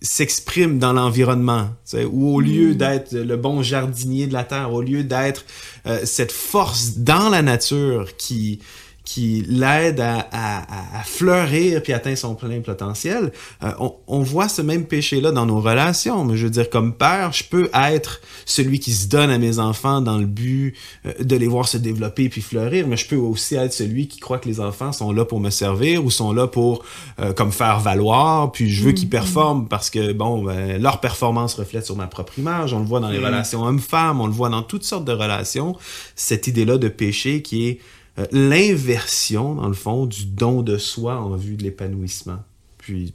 s'exprime 0.00 0.78
dans 0.78 0.92
l'environnement, 0.92 1.68
tu 1.84 1.96
sais, 1.98 2.04
où 2.04 2.34
au 2.34 2.40
lieu 2.40 2.74
d'être 2.74 3.12
le 3.12 3.36
bon 3.36 3.62
jardinier 3.62 4.26
de 4.26 4.32
la 4.32 4.44
terre, 4.44 4.72
au 4.72 4.82
lieu 4.82 5.02
d'être 5.02 5.44
euh, 5.86 6.00
cette 6.04 6.32
force 6.32 6.98
dans 6.98 7.28
la 7.30 7.42
nature 7.42 8.16
qui 8.16 8.60
qui 9.04 9.44
l'aide 9.48 10.00
à, 10.00 10.26
à, 10.32 10.58
à- 10.62 11.00
à 11.00 11.02
fleurir 11.04 11.82
puis 11.82 11.92
atteindre 11.92 12.16
son 12.16 12.34
plein 12.34 12.60
potentiel, 12.60 13.32
euh, 13.62 13.70
on, 13.78 13.94
on 14.06 14.20
voit 14.20 14.48
ce 14.48 14.62
même 14.62 14.86
péché-là 14.86 15.30
dans 15.30 15.44
nos 15.46 15.60
relations. 15.60 16.24
Mais 16.24 16.36
je 16.36 16.44
veux 16.44 16.50
dire, 16.50 16.70
comme 16.70 16.94
père, 16.94 17.32
je 17.32 17.44
peux 17.44 17.68
être 17.74 18.20
celui 18.46 18.78
qui 18.80 18.92
se 18.92 19.08
donne 19.08 19.30
à 19.30 19.38
mes 19.38 19.58
enfants 19.58 20.00
dans 20.00 20.16
le 20.18 20.24
but 20.26 20.74
euh, 21.06 21.12
de 21.20 21.36
les 21.36 21.46
voir 21.46 21.68
se 21.68 21.76
développer 21.76 22.28
puis 22.28 22.40
fleurir, 22.40 22.86
mais 22.88 22.96
je 22.96 23.06
peux 23.06 23.16
aussi 23.16 23.56
être 23.56 23.72
celui 23.74 24.08
qui 24.08 24.20
croit 24.20 24.38
que 24.38 24.48
les 24.48 24.58
enfants 24.60 24.92
sont 24.92 25.12
là 25.12 25.24
pour 25.24 25.38
me 25.38 25.50
servir 25.50 26.04
ou 26.04 26.10
sont 26.10 26.32
là 26.32 26.46
pour 26.46 26.82
euh, 27.20 27.32
comme 27.32 27.52
faire 27.52 27.80
valoir, 27.80 28.52
puis 28.52 28.70
je 28.70 28.82
veux 28.84 28.92
qu'ils 28.92 29.10
performent 29.10 29.68
parce 29.68 29.90
que 29.90 30.12
bon, 30.12 30.42
ben, 30.42 30.80
leur 30.80 31.00
performance 31.00 31.54
reflète 31.54 31.84
sur 31.84 31.94
ma 31.94 32.06
propre 32.06 32.38
image. 32.38 32.72
On 32.72 32.78
le 32.78 32.86
voit 32.86 33.00
dans 33.00 33.10
les 33.10 33.18
relations 33.18 33.62
hommes-femmes, 33.62 34.20
on 34.20 34.26
le 34.26 34.32
voit 34.32 34.48
dans 34.48 34.62
toutes 34.62 34.84
sortes 34.84 35.04
de 35.04 35.12
relations. 35.12 35.76
Cette 36.16 36.46
idée-là 36.46 36.78
de 36.78 36.88
péché 36.88 37.42
qui 37.42 37.68
est 37.68 37.78
euh, 38.18 38.26
l'inversion, 38.30 39.56
dans 39.56 39.68
le 39.68 39.74
fond, 39.74 40.06
du 40.06 40.26
don 40.26 40.62
de 40.62 40.78
soi 40.78 41.20
en 41.20 41.36
vue 41.36 41.56
de 41.56 41.62
l'épanouissement. 41.62 42.42
Puis, 42.78 43.14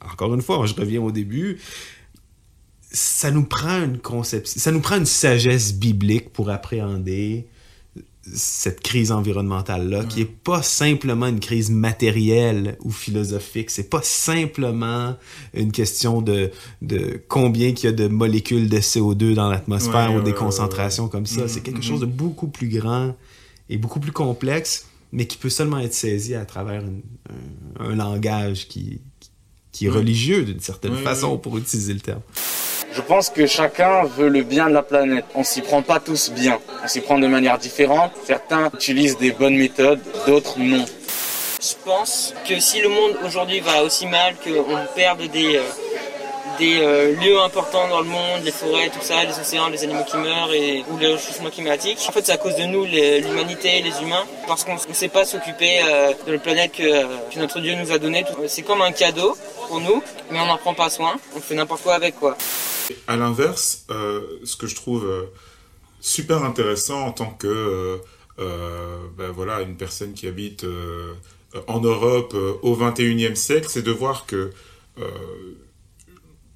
encore 0.00 0.34
une 0.34 0.42
fois, 0.42 0.64
je 0.66 0.74
reviens 0.74 1.02
au 1.02 1.12
début, 1.12 1.58
ça 2.90 3.30
nous 3.30 3.44
prend 3.44 3.82
une 3.82 3.98
conception, 3.98 4.60
ça 4.60 4.72
nous 4.72 4.80
prend 4.80 4.96
une 4.96 5.06
sagesse 5.06 5.74
biblique 5.74 6.32
pour 6.32 6.50
appréhender 6.50 7.46
cette 8.24 8.80
crise 8.80 9.10
environnementale-là, 9.10 10.04
qui 10.04 10.20
est 10.20 10.24
pas 10.24 10.62
simplement 10.62 11.26
une 11.26 11.40
crise 11.40 11.70
matérielle 11.70 12.76
ou 12.84 12.90
philosophique, 12.92 13.70
c'est 13.70 13.90
pas 13.90 14.02
simplement 14.02 15.16
une 15.54 15.72
question 15.72 16.22
de, 16.22 16.50
de 16.82 17.20
combien 17.28 17.72
qu'il 17.72 17.86
y 17.90 17.92
a 17.92 17.96
de 17.96 18.06
molécules 18.06 18.68
de 18.68 18.78
CO2 18.78 19.34
dans 19.34 19.50
l'atmosphère 19.50 20.10
Ouais, 20.10 20.14
ou 20.14 20.18
ouais, 20.18 20.24
des 20.24 20.34
concentrations 20.34 21.08
comme 21.08 21.26
ça, 21.26 21.42
Mhm, 21.42 21.48
c'est 21.48 21.60
quelque 21.62 21.78
mhm. 21.78 21.82
chose 21.82 22.00
de 22.00 22.06
beaucoup 22.06 22.46
plus 22.48 22.68
grand 22.68 23.16
et 23.68 23.76
beaucoup 23.76 23.98
plus 24.00 24.12
complexe, 24.12 24.86
mais 25.12 25.26
qui 25.26 25.36
peut 25.36 25.50
seulement 25.50 25.78
être 25.80 25.94
saisi 25.94 26.34
à 26.34 26.44
travers 26.44 26.82
une- 26.82 27.02
un, 27.80 27.86
un 27.90 27.94
langage 27.96 28.68
qui, 28.68 29.00
qui 29.72 29.86
est 29.86 29.90
religieux 29.90 30.44
d'une 30.44 30.60
certaine 30.60 30.94
façon, 30.96 31.38
pour 31.38 31.58
utiliser 31.58 31.92
le 31.94 32.00
terme. 32.00 32.20
Je 32.94 33.00
pense 33.00 33.30
que 33.30 33.46
chacun 33.46 34.04
veut 34.04 34.28
le 34.28 34.42
bien 34.42 34.68
de 34.68 34.74
la 34.74 34.82
planète. 34.82 35.24
On 35.34 35.44
s'y 35.44 35.62
prend 35.62 35.80
pas 35.80 35.98
tous 35.98 36.30
bien. 36.30 36.58
On 36.84 36.88
s'y 36.88 37.00
prend 37.00 37.18
de 37.18 37.26
manière 37.26 37.56
différente. 37.56 38.12
Certains 38.26 38.70
utilisent 38.74 39.16
des 39.16 39.32
bonnes 39.32 39.56
méthodes, 39.56 40.00
d'autres 40.26 40.58
non. 40.58 40.84
Je 41.60 41.74
pense 41.84 42.34
que 42.46 42.60
si 42.60 42.82
le 42.82 42.88
monde 42.88 43.12
aujourd'hui 43.24 43.60
va 43.60 43.82
aussi 43.82 44.06
mal 44.06 44.34
qu'on 44.44 44.76
perde 44.94 45.22
des, 45.28 45.56
euh, 45.56 45.62
des 46.62 46.78
euh, 46.80 47.16
lieux 47.16 47.40
importants 47.40 47.88
dans 47.88 48.00
le 48.00 48.06
monde, 48.06 48.44
les 48.44 48.52
forêts, 48.52 48.88
tout 48.88 49.02
ça, 49.02 49.24
les 49.24 49.36
océans, 49.36 49.68
les 49.68 49.82
animaux 49.82 50.04
qui 50.04 50.16
meurent 50.16 50.52
et, 50.52 50.84
ou 50.88 50.96
le 50.96 51.08
réchauffement 51.14 51.50
climatique. 51.50 51.98
En 52.08 52.12
fait, 52.12 52.24
c'est 52.24 52.32
à 52.32 52.38
cause 52.38 52.54
de 52.54 52.64
nous, 52.64 52.84
l'humanité, 52.84 53.82
les 53.82 54.00
humains, 54.00 54.24
parce 54.46 54.62
qu'on 54.62 54.74
ne 54.74 54.94
sait 54.94 55.08
pas 55.08 55.24
s'occuper 55.24 55.80
euh, 55.82 56.12
de 56.24 56.32
la 56.32 56.38
planète 56.38 56.70
que, 56.70 57.32
que, 57.32 57.38
notre 57.40 57.58
Dieu 57.58 57.74
nous 57.74 57.90
a 57.90 57.98
donnée. 57.98 58.24
C'est 58.46 58.62
comme 58.62 58.80
un 58.80 58.92
cadeau 58.92 59.36
pour 59.66 59.80
nous, 59.80 60.04
mais 60.30 60.38
on 60.38 60.46
n'en 60.46 60.56
prend 60.56 60.74
pas 60.74 60.88
soin. 60.88 61.16
On 61.36 61.40
fait 61.40 61.56
n'importe 61.56 61.82
quoi 61.82 61.94
avec, 61.94 62.14
quoi. 62.20 62.36
À 63.08 63.16
l'inverse, 63.16 63.84
ce 63.88 64.56
que 64.56 64.68
je 64.68 64.76
trouve 64.76 65.04
super 66.00 66.44
intéressant 66.44 67.06
en 67.06 67.12
tant 67.12 67.30
que 67.30 68.00
ben 68.36 69.30
voilà 69.34 69.62
une 69.62 69.76
personne 69.76 70.12
qui 70.12 70.26
habite 70.26 70.66
en 71.66 71.80
Europe 71.80 72.34
au 72.62 72.76
21e 72.76 73.34
siècle, 73.34 73.68
c'est 73.70 73.82
de 73.82 73.92
voir 73.92 74.26
que 74.26 74.50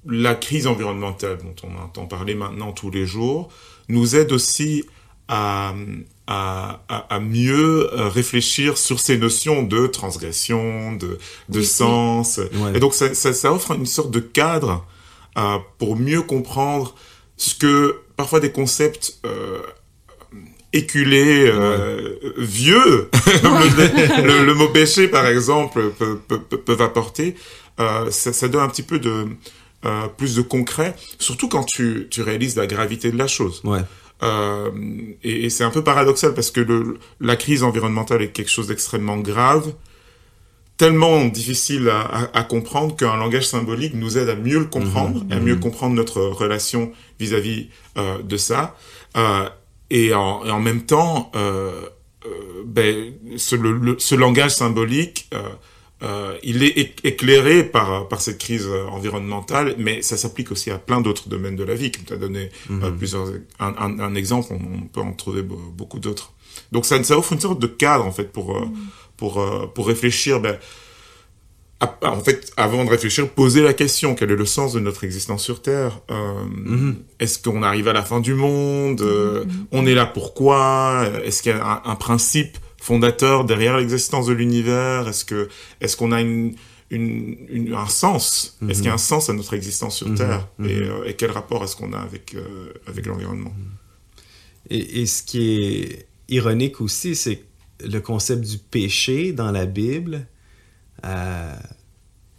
la 0.07 0.35
crise 0.35 0.67
environnementale 0.67 1.37
dont 1.37 1.55
on 1.63 1.83
entend 1.83 2.05
parler 2.05 2.35
maintenant 2.35 2.71
tous 2.71 2.89
les 2.89 3.05
jours 3.05 3.49
nous 3.89 4.15
aide 4.15 4.31
aussi 4.31 4.85
à, 5.27 5.73
à, 6.27 6.79
à, 6.87 7.19
mieux 7.19 7.89
réfléchir 7.93 8.77
sur 8.77 8.99
ces 8.99 9.17
notions 9.17 9.63
de 9.63 9.87
transgression, 9.87 10.93
de, 10.93 11.19
de 11.49 11.61
sens. 11.61 12.39
Et 12.73 12.79
donc 12.79 12.93
ça, 12.93 13.13
ça, 13.13 13.33
ça, 13.33 13.51
offre 13.51 13.71
une 13.71 13.85
sorte 13.85 14.11
de 14.11 14.19
cadre 14.19 14.85
euh, 15.37 15.57
pour 15.77 15.97
mieux 15.97 16.21
comprendre 16.21 16.95
ce 17.35 17.55
que 17.55 17.99
parfois 18.15 18.39
des 18.39 18.51
concepts 18.51 19.19
euh, 19.25 19.59
éculés, 20.73 21.47
euh, 21.47 22.15
vieux, 22.37 23.09
le, 23.43 24.45
le, 24.45 24.53
mot 24.53 24.69
péché 24.69 25.07
par 25.07 25.27
exemple, 25.27 25.91
peuvent 26.65 26.81
apporter. 26.81 27.35
Euh, 27.79 28.09
ça, 28.09 28.33
ça 28.33 28.47
donne 28.47 28.63
un 28.63 28.69
petit 28.69 28.83
peu 28.83 28.99
de 28.99 29.27
euh, 29.85 30.07
plus 30.07 30.35
de 30.35 30.41
concret, 30.41 30.95
surtout 31.19 31.47
quand 31.49 31.63
tu, 31.63 32.07
tu 32.09 32.21
réalises 32.21 32.55
la 32.55 32.67
gravité 32.67 33.11
de 33.11 33.17
la 33.17 33.27
chose. 33.27 33.61
Ouais. 33.63 33.81
Euh, 34.23 34.71
et, 35.23 35.45
et 35.45 35.49
c'est 35.51 35.63
un 35.63 35.69
peu 35.69 35.83
paradoxal 35.83 36.33
parce 36.33 36.49
que 36.49 36.61
le, 36.61 36.97
la 37.19 37.35
crise 37.35 37.61
environnementale 37.63 38.23
est 38.23 38.31
quelque 38.31 38.49
chose 38.49 38.67
d'extrêmement 38.67 39.17
grave, 39.17 39.73
tellement 40.77 41.25
difficile 41.25 41.89
à, 41.89 42.01
à, 42.01 42.39
à 42.39 42.43
comprendre 42.43 42.95
qu'un 42.95 43.15
langage 43.17 43.47
symbolique 43.47 43.93
nous 43.95 44.17
aide 44.17 44.29
à 44.29 44.35
mieux 44.35 44.59
le 44.59 44.65
comprendre, 44.65 45.23
Mhm. 45.25 45.31
à 45.31 45.39
mieux 45.39 45.55
Mhm. 45.55 45.59
comprendre 45.61 45.95
notre 45.95 46.21
relation 46.21 46.91
vis-à-vis 47.19 47.69
euh, 47.97 48.21
de 48.23 48.37
ça. 48.37 48.75
Euh, 49.15 49.47
et, 49.89 50.13
en, 50.13 50.43
et 50.45 50.51
en 50.51 50.59
même 50.59 50.83
temps, 50.85 51.31
ben, 52.65 53.13
ce, 53.37 53.55
le, 53.55 53.71
le- 53.71 53.95
ce 53.99 54.15
langage 54.15 54.51
symbolique, 54.51 55.29
euh, 56.03 56.37
il 56.43 56.61
est 56.63 56.77
éc- 56.77 56.99
éclairé 57.03 57.63
par, 57.63 58.07
par 58.07 58.21
cette 58.21 58.37
crise 58.37 58.67
environnementale, 58.91 59.75
mais 59.79 60.01
ça 60.03 60.15
s'applique 60.17 60.51
aussi 60.51 60.69
à 60.71 60.77
plein 60.77 61.01
d'autres 61.01 61.27
domaines 61.29 61.55
de 61.55 61.63
la 61.63 61.73
vie, 61.75 61.91
comme 61.91 62.03
tu 62.05 62.13
as 62.13 62.17
donné 62.17 62.49
euh, 62.69 62.91
Mhm. 62.91 62.97
plusieurs, 62.97 63.27
un, 63.59 63.73
un, 63.79 63.99
un 63.99 64.15
exemple, 64.15 64.47
on, 64.51 64.59
on 64.83 64.87
peut 64.87 65.01
en 65.01 65.13
trouver 65.13 65.41
be- 65.41 65.71
beaucoup 65.75 65.99
d'autres. 65.99 66.33
Donc 66.71 66.85
ça, 66.85 67.01
ça 67.03 67.17
offre 67.17 67.33
une 67.33 67.39
sorte 67.39 67.59
de 67.59 67.67
cadre 67.67 68.05
en 68.05 68.11
fait 68.11 68.31
pour, 68.31 68.55
euh, 68.57 68.65
pour, 69.15 69.39
euh, 69.41 69.67
pour 69.73 69.87
réfléchir. 69.87 70.39
Ben, 70.39 70.57
à- 71.79 71.95
en 72.03 72.19
fait, 72.21 72.51
avant 72.57 72.83
de 72.85 72.89
réfléchir, 72.89 73.29
poser 73.29 73.61
la 73.61 73.73
question 73.73 74.15
quel 74.15 74.31
est 74.31 74.35
le 74.35 74.45
sens 74.45 74.73
de 74.73 74.79
notre 74.79 75.03
existence 75.03 75.43
sur 75.43 75.61
Terre 75.61 75.99
Euh, 76.09 76.93
Est-ce 77.19 77.37
qu'on 77.39 77.61
arrive 77.63 77.87
à 77.87 77.93
la 77.93 78.01
fin 78.03 78.19
du 78.19 78.33
monde 78.33 79.01
On 79.71 79.85
est 79.85 79.93
là 79.93 80.05
pourquoi 80.07 81.05
Est-ce 81.23 81.41
qu'il 81.43 81.51
y 81.51 81.55
a 81.55 81.63
un, 81.63 81.81
un 81.91 81.95
principe 81.95 82.57
fondateur 82.87 83.43
derrière 83.51 83.75
l'existence 83.77 84.25
de 84.27 84.33
l'univers? 84.33 85.07
Est-ce 85.09 85.25
que 85.25 85.41
est-ce 85.81 85.95
qu'on 85.97 86.11
a 86.17 86.21
une, 86.21 86.55
une, 86.89 87.09
une- 87.57 87.73
un 87.73 87.87
sens? 88.03 88.57
Est-ce 88.69 88.79
qu'il 88.81 88.87
y 88.91 88.95
a 88.97 88.99
un 89.01 89.05
sens 89.13 89.29
à 89.29 89.33
notre 89.33 89.53
existence 89.61 89.95
sur 89.97 90.07
Mhm. 90.09 90.17
Terre? 90.21 90.47
Mhm. 90.57 90.69
et, 90.69 90.73
euh, 90.75 91.07
et 91.09 91.13
quel 91.19 91.31
rapport 91.39 91.61
est-ce 91.63 91.75
qu'on 91.79 91.93
a 91.93 91.99
avec 92.09 92.25
euh, 92.35 92.73
avec 92.91 93.05
l'environnement? 93.09 93.53
Et, 94.69 95.01
et 95.01 95.05
ce 95.05 95.21
qui 95.29 95.41
est 95.63 96.07
ironique 96.29 96.81
aussi, 96.81 97.15
c'est 97.15 97.37
que 97.37 97.45
le 97.95 97.99
concept 98.01 98.41
du 98.53 98.57
péché 98.57 99.31
dans 99.33 99.51
la 99.51 99.65
Bible. 99.65 100.25
euh, 101.05 101.55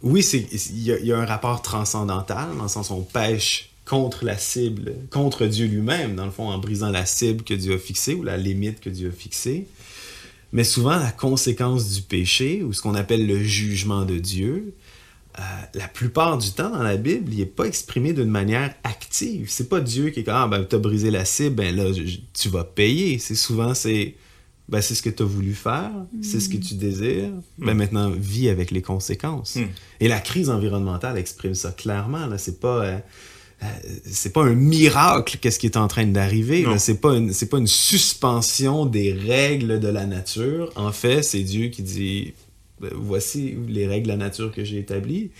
oui, 0.01 0.21
il 0.33 0.77
y, 0.87 1.07
y 1.07 1.11
a 1.11 1.17
un 1.19 1.25
rapport 1.25 1.61
transcendantal, 1.61 2.47
dans 2.57 2.63
le 2.63 2.69
sens 2.69 2.89
où 2.89 2.93
on 2.93 3.01
pêche 3.01 3.71
contre 3.85 4.23
la 4.23 4.37
cible, 4.37 4.93
contre 5.09 5.45
Dieu 5.47 5.65
lui-même, 5.67 6.15
dans 6.15 6.25
le 6.25 6.31
fond, 6.31 6.47
en 6.47 6.57
brisant 6.59 6.91
la 6.91 7.05
cible 7.05 7.43
que 7.43 7.53
Dieu 7.55 7.73
a 7.73 7.77
fixée 7.79 8.13
ou 8.13 8.23
la 8.23 8.37
limite 8.37 8.79
que 8.79 8.89
Dieu 8.89 9.09
a 9.09 9.11
fixée. 9.11 9.65
Mais 10.51 10.63
souvent, 10.63 10.97
la 10.97 11.11
conséquence 11.11 11.91
du 11.93 12.01
péché, 12.01 12.63
ou 12.63 12.73
ce 12.73 12.81
qu'on 12.81 12.95
appelle 12.95 13.27
le 13.27 13.41
jugement 13.43 14.03
de 14.05 14.17
Dieu, 14.17 14.73
euh, 15.37 15.41
la 15.75 15.87
plupart 15.87 16.37
du 16.37 16.51
temps 16.51 16.71
dans 16.71 16.81
la 16.83 16.97
Bible, 16.97 17.31
il 17.31 17.39
n'est 17.39 17.45
pas 17.45 17.65
exprimé 17.65 18.13
d'une 18.13 18.29
manière 18.31 18.73
active. 18.83 19.45
C'est 19.49 19.69
pas 19.69 19.79
Dieu 19.79 20.09
qui 20.09 20.21
est 20.21 20.23
comme 20.23 20.33
ah 20.35 20.47
ben 20.47 20.63
t'as 20.63 20.79
brisé 20.79 21.11
la 21.11 21.23
cible, 21.23 21.55
ben 21.55 21.75
là 21.75 21.93
je- 21.93 22.17
tu 22.33 22.49
vas 22.49 22.63
payer. 22.63 23.19
C'est 23.19 23.35
souvent 23.35 23.73
c'est 23.75 24.15
ben 24.67 24.81
c'est 24.81 24.95
ce 24.95 25.01
que 25.03 25.09
tu 25.09 25.23
as 25.23 25.25
voulu 25.25 25.53
faire, 25.53 25.91
c'est 26.21 26.39
ce 26.39 26.49
que 26.49 26.57
tu 26.57 26.73
désires. 26.73 27.31
Ben 27.59 27.73
Mm. 27.73 27.77
maintenant 27.77 28.09
vis 28.09 28.49
avec 28.49 28.71
les 28.71 28.81
conséquences. 28.81 29.55
Mm. 29.55 29.65
Et 29.99 30.07
la 30.07 30.19
crise 30.19 30.49
environnementale 30.49 31.17
exprime 31.17 31.55
ça 31.55 31.71
clairement. 31.71 32.25
Là, 32.25 32.37
c'est 32.39 32.59
pas 32.59 32.83
euh, 32.83 32.97
c'est 34.05 34.33
pas 34.33 34.43
un 34.43 34.55
miracle 34.55 35.37
qu'est-ce 35.39 35.59
qui 35.59 35.65
est 35.65 35.77
en 35.77 35.87
train 35.87 36.05
d'arriver. 36.05 36.65
C'est 36.77 37.01
pas 37.01 37.15
une 37.15 37.33
c'est 37.33 37.49
pas 37.49 37.57
une 37.57 37.67
suspension 37.67 38.85
des 38.85 39.13
règles 39.13 39.79
de 39.79 39.87
la 39.87 40.05
nature. 40.05 40.71
En 40.75 40.91
fait, 40.91 41.23
c'est 41.23 41.43
Dieu 41.43 41.67
qui 41.67 41.83
dit 41.83 42.33
ben, 42.79 42.91
voici 42.95 43.57
les 43.67 43.87
règles 43.87 44.03
de 44.03 44.11
la 44.11 44.17
nature 44.17 44.51
que 44.51 44.63
j'ai 44.63 44.79
établies. 44.79 45.31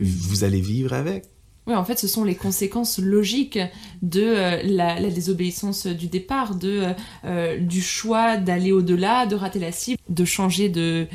Vous 0.00 0.44
allez 0.44 0.60
vivre 0.60 0.92
avec. 0.92 1.24
Oui, 1.66 1.74
en 1.74 1.84
fait, 1.84 1.98
ce 1.98 2.08
sont 2.08 2.24
les 2.24 2.34
conséquences 2.34 2.98
logiques 2.98 3.58
de 4.02 4.22
euh, 4.22 4.62
la, 4.64 4.98
la 4.98 5.10
désobéissance 5.10 5.86
du 5.86 6.06
départ, 6.06 6.54
de, 6.54 6.68
euh, 6.68 6.92
euh, 7.26 7.58
du 7.58 7.82
choix 7.82 8.38
d'aller 8.38 8.72
au-delà, 8.72 9.26
de 9.26 9.36
rater 9.36 9.58
la 9.58 9.70
cible, 9.70 10.00
de 10.08 10.24
changer 10.24 10.70
de, 10.70 11.06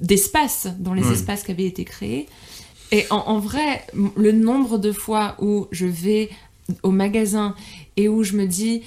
d'espace 0.00 0.68
dans 0.78 0.94
les 0.94 1.06
espaces 1.12 1.42
qui 1.42 1.50
avaient 1.50 1.66
été 1.66 1.84
créés. 1.84 2.26
Et 2.92 3.06
en, 3.10 3.16
en 3.18 3.38
vrai, 3.38 3.84
le 4.16 4.32
nombre 4.32 4.78
de 4.78 4.92
fois 4.92 5.36
où 5.40 5.66
je 5.70 5.86
vais 5.86 6.28
au 6.82 6.90
magasin 6.90 7.54
et 7.96 8.08
où 8.08 8.22
je 8.22 8.34
me 8.34 8.46
dis 8.46 8.82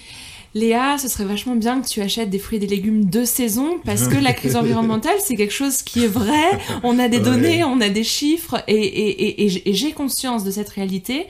Léa, 0.56 0.98
ce 1.00 1.08
serait 1.08 1.26
vachement 1.26 1.56
bien 1.56 1.82
que 1.82 1.88
tu 1.88 2.00
achètes 2.02 2.30
des 2.30 2.38
fruits 2.38 2.58
et 2.58 2.60
des 2.62 2.68
légumes 2.68 3.06
de 3.10 3.26
saison 3.26 3.80
parce 3.86 4.08
que 4.08 4.16
la 4.18 4.34
crise 4.34 4.56
environnementale, 4.64 5.16
c'est 5.20 5.36
quelque 5.36 5.54
chose 5.54 5.82
qui 5.82 6.04
est 6.04 6.08
vrai. 6.08 6.44
On 6.84 7.00
a 7.00 7.08
des 7.08 7.18
Ouais. 7.18 7.24
données, 7.24 7.64
on 7.64 7.82
a 7.82 7.90
des 7.90 8.04
chiffres 8.04 8.64
et, 8.68 8.76
et, 8.76 9.24
et, 9.24 9.46
et 9.46 9.50
j- 9.50 9.62
et 9.66 9.74
j'ai 9.74 9.94
conscience 9.94 10.44
de 10.44 10.52
cette 10.52 10.70
réalité. 10.70 11.26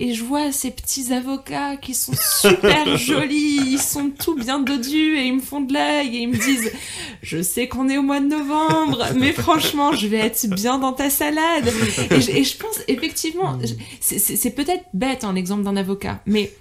Et 0.00 0.14
je 0.14 0.22
vois 0.22 0.52
ces 0.52 0.70
petits 0.70 1.12
avocats 1.12 1.76
qui 1.76 1.92
sont 1.92 2.12
super 2.40 2.96
jolis, 2.96 3.58
ils 3.66 3.80
sont 3.80 4.10
tout 4.10 4.36
bien 4.36 4.60
dodus 4.60 5.16
et 5.18 5.24
ils 5.26 5.34
me 5.34 5.40
font 5.40 5.60
de 5.60 5.72
l'œil 5.74 6.16
et 6.16 6.20
ils 6.20 6.28
me 6.28 6.36
disent 6.36 6.70
Je 7.20 7.42
sais 7.42 7.66
qu'on 7.66 7.88
est 7.88 7.98
au 7.98 8.02
mois 8.02 8.20
de 8.20 8.26
novembre, 8.28 9.04
mais 9.16 9.32
franchement, 9.32 9.92
je 9.92 10.06
vais 10.06 10.18
être 10.18 10.46
bien 10.50 10.78
dans 10.78 10.92
ta 10.92 11.10
salade. 11.10 11.72
Et 12.12 12.20
je, 12.20 12.30
et 12.30 12.44
je 12.44 12.56
pense 12.56 12.78
effectivement, 12.86 13.58
je- 13.60 13.74
c'est- 14.00 14.50
peut-être 14.54 14.84
bête 14.94 15.24
hein, 15.24 15.32
l'exemple 15.32 15.64
d'un 15.64 15.76
avocat, 15.76 16.22
mais 16.26 16.52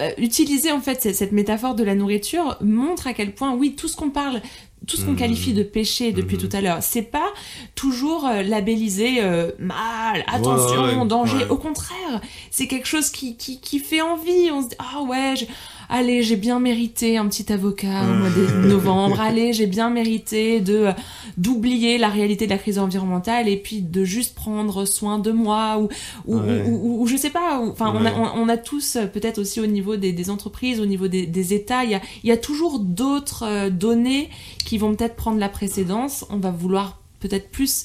euh, 0.00 0.10
utiliser 0.18 0.72
en 0.72 0.80
fait 0.80 1.14
cette 1.14 1.30
métaphore 1.30 1.76
de 1.76 1.84
la 1.84 1.94
nourriture 1.94 2.56
montre 2.60 3.06
à 3.06 3.12
quel 3.14 3.32
point 3.32 3.54
oui 3.54 3.76
tout 3.76 3.86
ce 3.86 3.94
qu'on 3.96 4.10
parle 4.10 4.42
tout 4.86 4.96
ce 4.96 5.04
qu'on 5.04 5.12
Mhm. 5.12 5.16
qualifie 5.18 5.52
de 5.52 5.62
péché 5.62 6.12
depuis 6.12 6.38
tout 6.38 6.48
à 6.52 6.60
l'heure. 6.60 6.78
C'est 6.82 7.02
pas 7.02 7.32
toujours 7.74 8.26
euh, 8.26 8.42
labellisé 8.42 9.22
euh, 9.22 9.50
mal 9.58 10.24
attention 10.26 10.82
Ouais, 10.84 10.94
ouais, 10.96 11.06
danger. 11.06 11.46
au 11.48 11.56
contraire 11.56 12.20
c'est 12.50 12.66
quelque 12.68 12.86
chose 12.86 13.10
qui, 13.10 13.36
qui, 13.36 13.60
qui 13.60 13.78
fait 13.78 14.00
envie. 14.00 14.50
On 14.52 14.62
se 14.62 14.68
dit 14.68 14.76
ah 14.78 15.02
ouais 15.02 15.34
j'ai- 15.36 15.48
allez 15.88 16.22
j'ai 16.22 16.36
bien 16.36 16.60
mérité 16.60 17.16
un 17.16 17.26
petit 17.28 17.52
avocat 17.52 18.02
au 18.10 18.14
mois 18.14 18.30
de 18.30 18.66
novembre. 18.68 19.20
Allez 19.20 19.52
j'ai 19.52 19.66
bien 19.66 19.90
mérité 19.90 20.60
de 20.60 20.74
euh, 20.74 20.92
d'oublier 21.36 21.98
la 21.98 22.08
réalité 22.08 22.46
de 22.46 22.50
la 22.50 22.58
crise 22.58 22.78
environnementale 22.78 23.48
et 23.48 23.56
puis 23.56 23.80
de 23.82 24.04
juste 24.04 24.34
prendre 24.34 24.84
soin 24.84 25.18
de 25.18 25.30
moi 25.32 25.78
ou 25.78 25.88
ou, 26.26 26.38
Ouais. 26.38 26.62
ou, 26.66 26.70
ou- 26.74 27.02
ou 27.02 27.06
je 27.06 27.16
sais 27.16 27.30
pas. 27.30 27.60
Enfin 27.60 27.92
on, 27.94 28.04
a, 28.04 28.12
on, 28.36 28.56
tous 28.62 28.96
euh, 28.96 29.06
peut-être 29.06 29.38
aussi 29.38 29.60
au 29.60 29.66
niveau 29.66 29.96
des, 29.96 30.12
des 30.12 30.30
entreprises 30.30 30.80
au 30.80 30.86
niveau 30.86 31.08
des, 31.08 31.26
des 31.26 31.54
États 31.54 31.84
il 31.84 31.90
y 31.90 31.94
a, 31.94 32.00
y 32.22 32.30
a 32.30 32.36
toujours 32.36 32.78
d'autres 32.78 33.44
euh, 33.46 33.70
données 33.70 34.30
qui 34.64 34.78
vont 34.78 34.94
peut-être 34.94 35.16
prendre 35.16 35.38
la 35.38 35.48
précédence. 35.48 36.24
On 36.30 36.36
va 36.38 36.50
vouloir 36.50 37.00
peut-être 37.20 37.50
plus 37.50 37.84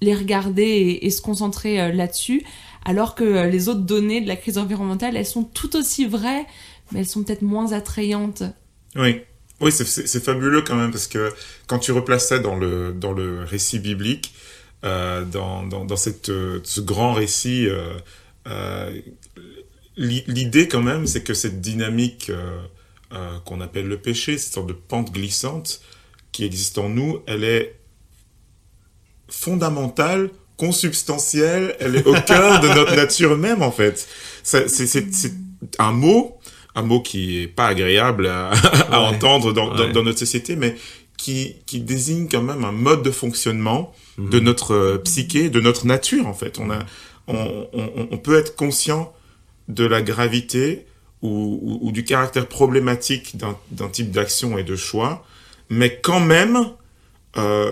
les 0.00 0.14
regarder 0.14 0.62
et, 0.64 1.06
et 1.06 1.10
se 1.10 1.22
concentrer 1.22 1.92
là-dessus. 1.92 2.42
Alors 2.84 3.14
que 3.14 3.46
les 3.48 3.68
autres 3.68 3.80
données 3.82 4.20
de 4.20 4.26
la 4.26 4.34
crise 4.34 4.58
environnementale 4.58 5.16
elles 5.16 5.24
sont 5.26 5.44
tout 5.44 5.76
aussi 5.76 6.04
vraies 6.04 6.46
mais 6.92 7.00
elles 7.00 7.06
sont 7.08 7.22
peut-être 7.24 7.42
moins 7.42 7.72
attrayantes 7.72 8.42
Oui, 8.96 9.20
oui, 9.60 9.72
c'est- 9.72 10.20
fabuleux 10.20 10.62
quand 10.62 10.76
même 10.76 10.90
parce 10.90 11.06
que 11.06 11.32
quand 11.66 11.78
tu 11.78 11.92
replaces 11.92 12.28
ça 12.28 12.38
dans 12.38 12.56
le 12.56 12.92
dans 12.92 13.12
le 13.12 13.44
récit 13.44 13.78
biblique, 13.78 14.34
euh, 14.84 15.24
dans, 15.24 15.64
dans 15.64 15.84
dans 15.84 15.96
cette 15.96 16.28
euh, 16.28 16.60
ce 16.64 16.80
grand 16.80 17.12
récit, 17.14 17.66
euh, 17.68 17.94
euh, 18.48 19.00
l'i- 19.96 20.24
l'idée 20.26 20.68
quand 20.68 20.82
même, 20.82 21.06
c'est 21.06 21.22
que 21.22 21.34
cette 21.34 21.60
dynamique 21.60 22.30
qu'on 23.44 23.60
appelle 23.60 23.88
le 23.88 23.98
péché, 23.98 24.38
cette 24.38 24.54
sorte 24.54 24.68
de 24.68 24.72
pente 24.72 25.12
glissante 25.12 25.80
qui 26.32 26.44
existe 26.44 26.78
en 26.78 26.88
nous, 26.88 27.20
elle 27.26 27.44
est 27.44 27.76
fondamentale 29.28 30.30
consubstantielle, 30.56 31.76
elle 31.80 31.96
est 31.96 32.06
au 32.06 32.14
cœur 32.26 32.60
de 32.60 32.68
notre 32.68 32.94
nature 32.94 33.36
même, 33.36 33.62
en 33.62 33.70
fait. 33.72 34.06
C'est 34.42 35.32
un 35.78 35.92
mot, 35.92 36.38
un 36.74 36.82
mot 36.82 37.00
qui 37.00 37.42
est 37.42 37.48
pas 37.48 37.66
agréable 37.66 38.26
à, 38.26 38.50
à 38.90 39.00
entendre 39.00 39.52
dans, 39.52 39.74
dans, 39.74 39.88
dans, 39.90 40.02
notre 40.02 40.18
société, 40.18 40.56
mais 40.56 40.76
qui, 41.16 41.56
qui 41.66 41.80
désigne 41.80 42.28
quand 42.28 42.42
même 42.42 42.64
un 42.64 42.72
mode 42.72 43.02
de 43.02 43.10
fonctionnement 43.10 43.94
de 44.18 44.38
mhm. 44.38 44.44
notre 44.44 44.74
euh, 44.74 44.98
psyché, 44.98 45.50
de 45.50 45.60
notre 45.60 45.86
nature, 45.86 46.26
en 46.26 46.34
fait. 46.34 46.58
On 46.58 46.70
a, 46.70 46.78
on, 47.28 47.68
on, 47.72 48.08
on 48.10 48.18
peut 48.18 48.38
être 48.38 48.56
conscient 48.56 49.12
de 49.68 49.84
la 49.84 50.02
gravité 50.02 50.86
ou, 51.22 51.58
ou, 51.62 51.88
ou 51.88 51.92
du 51.92 52.04
caractère 52.04 52.48
problématique 52.48 53.36
d'un 53.36 53.88
type 53.88 54.10
d'action 54.10 54.58
et 54.58 54.64
de 54.64 54.76
choix, 54.76 55.24
mais 55.70 56.00
quand 56.02 56.20
même 56.20 56.58
euh, 57.36 57.70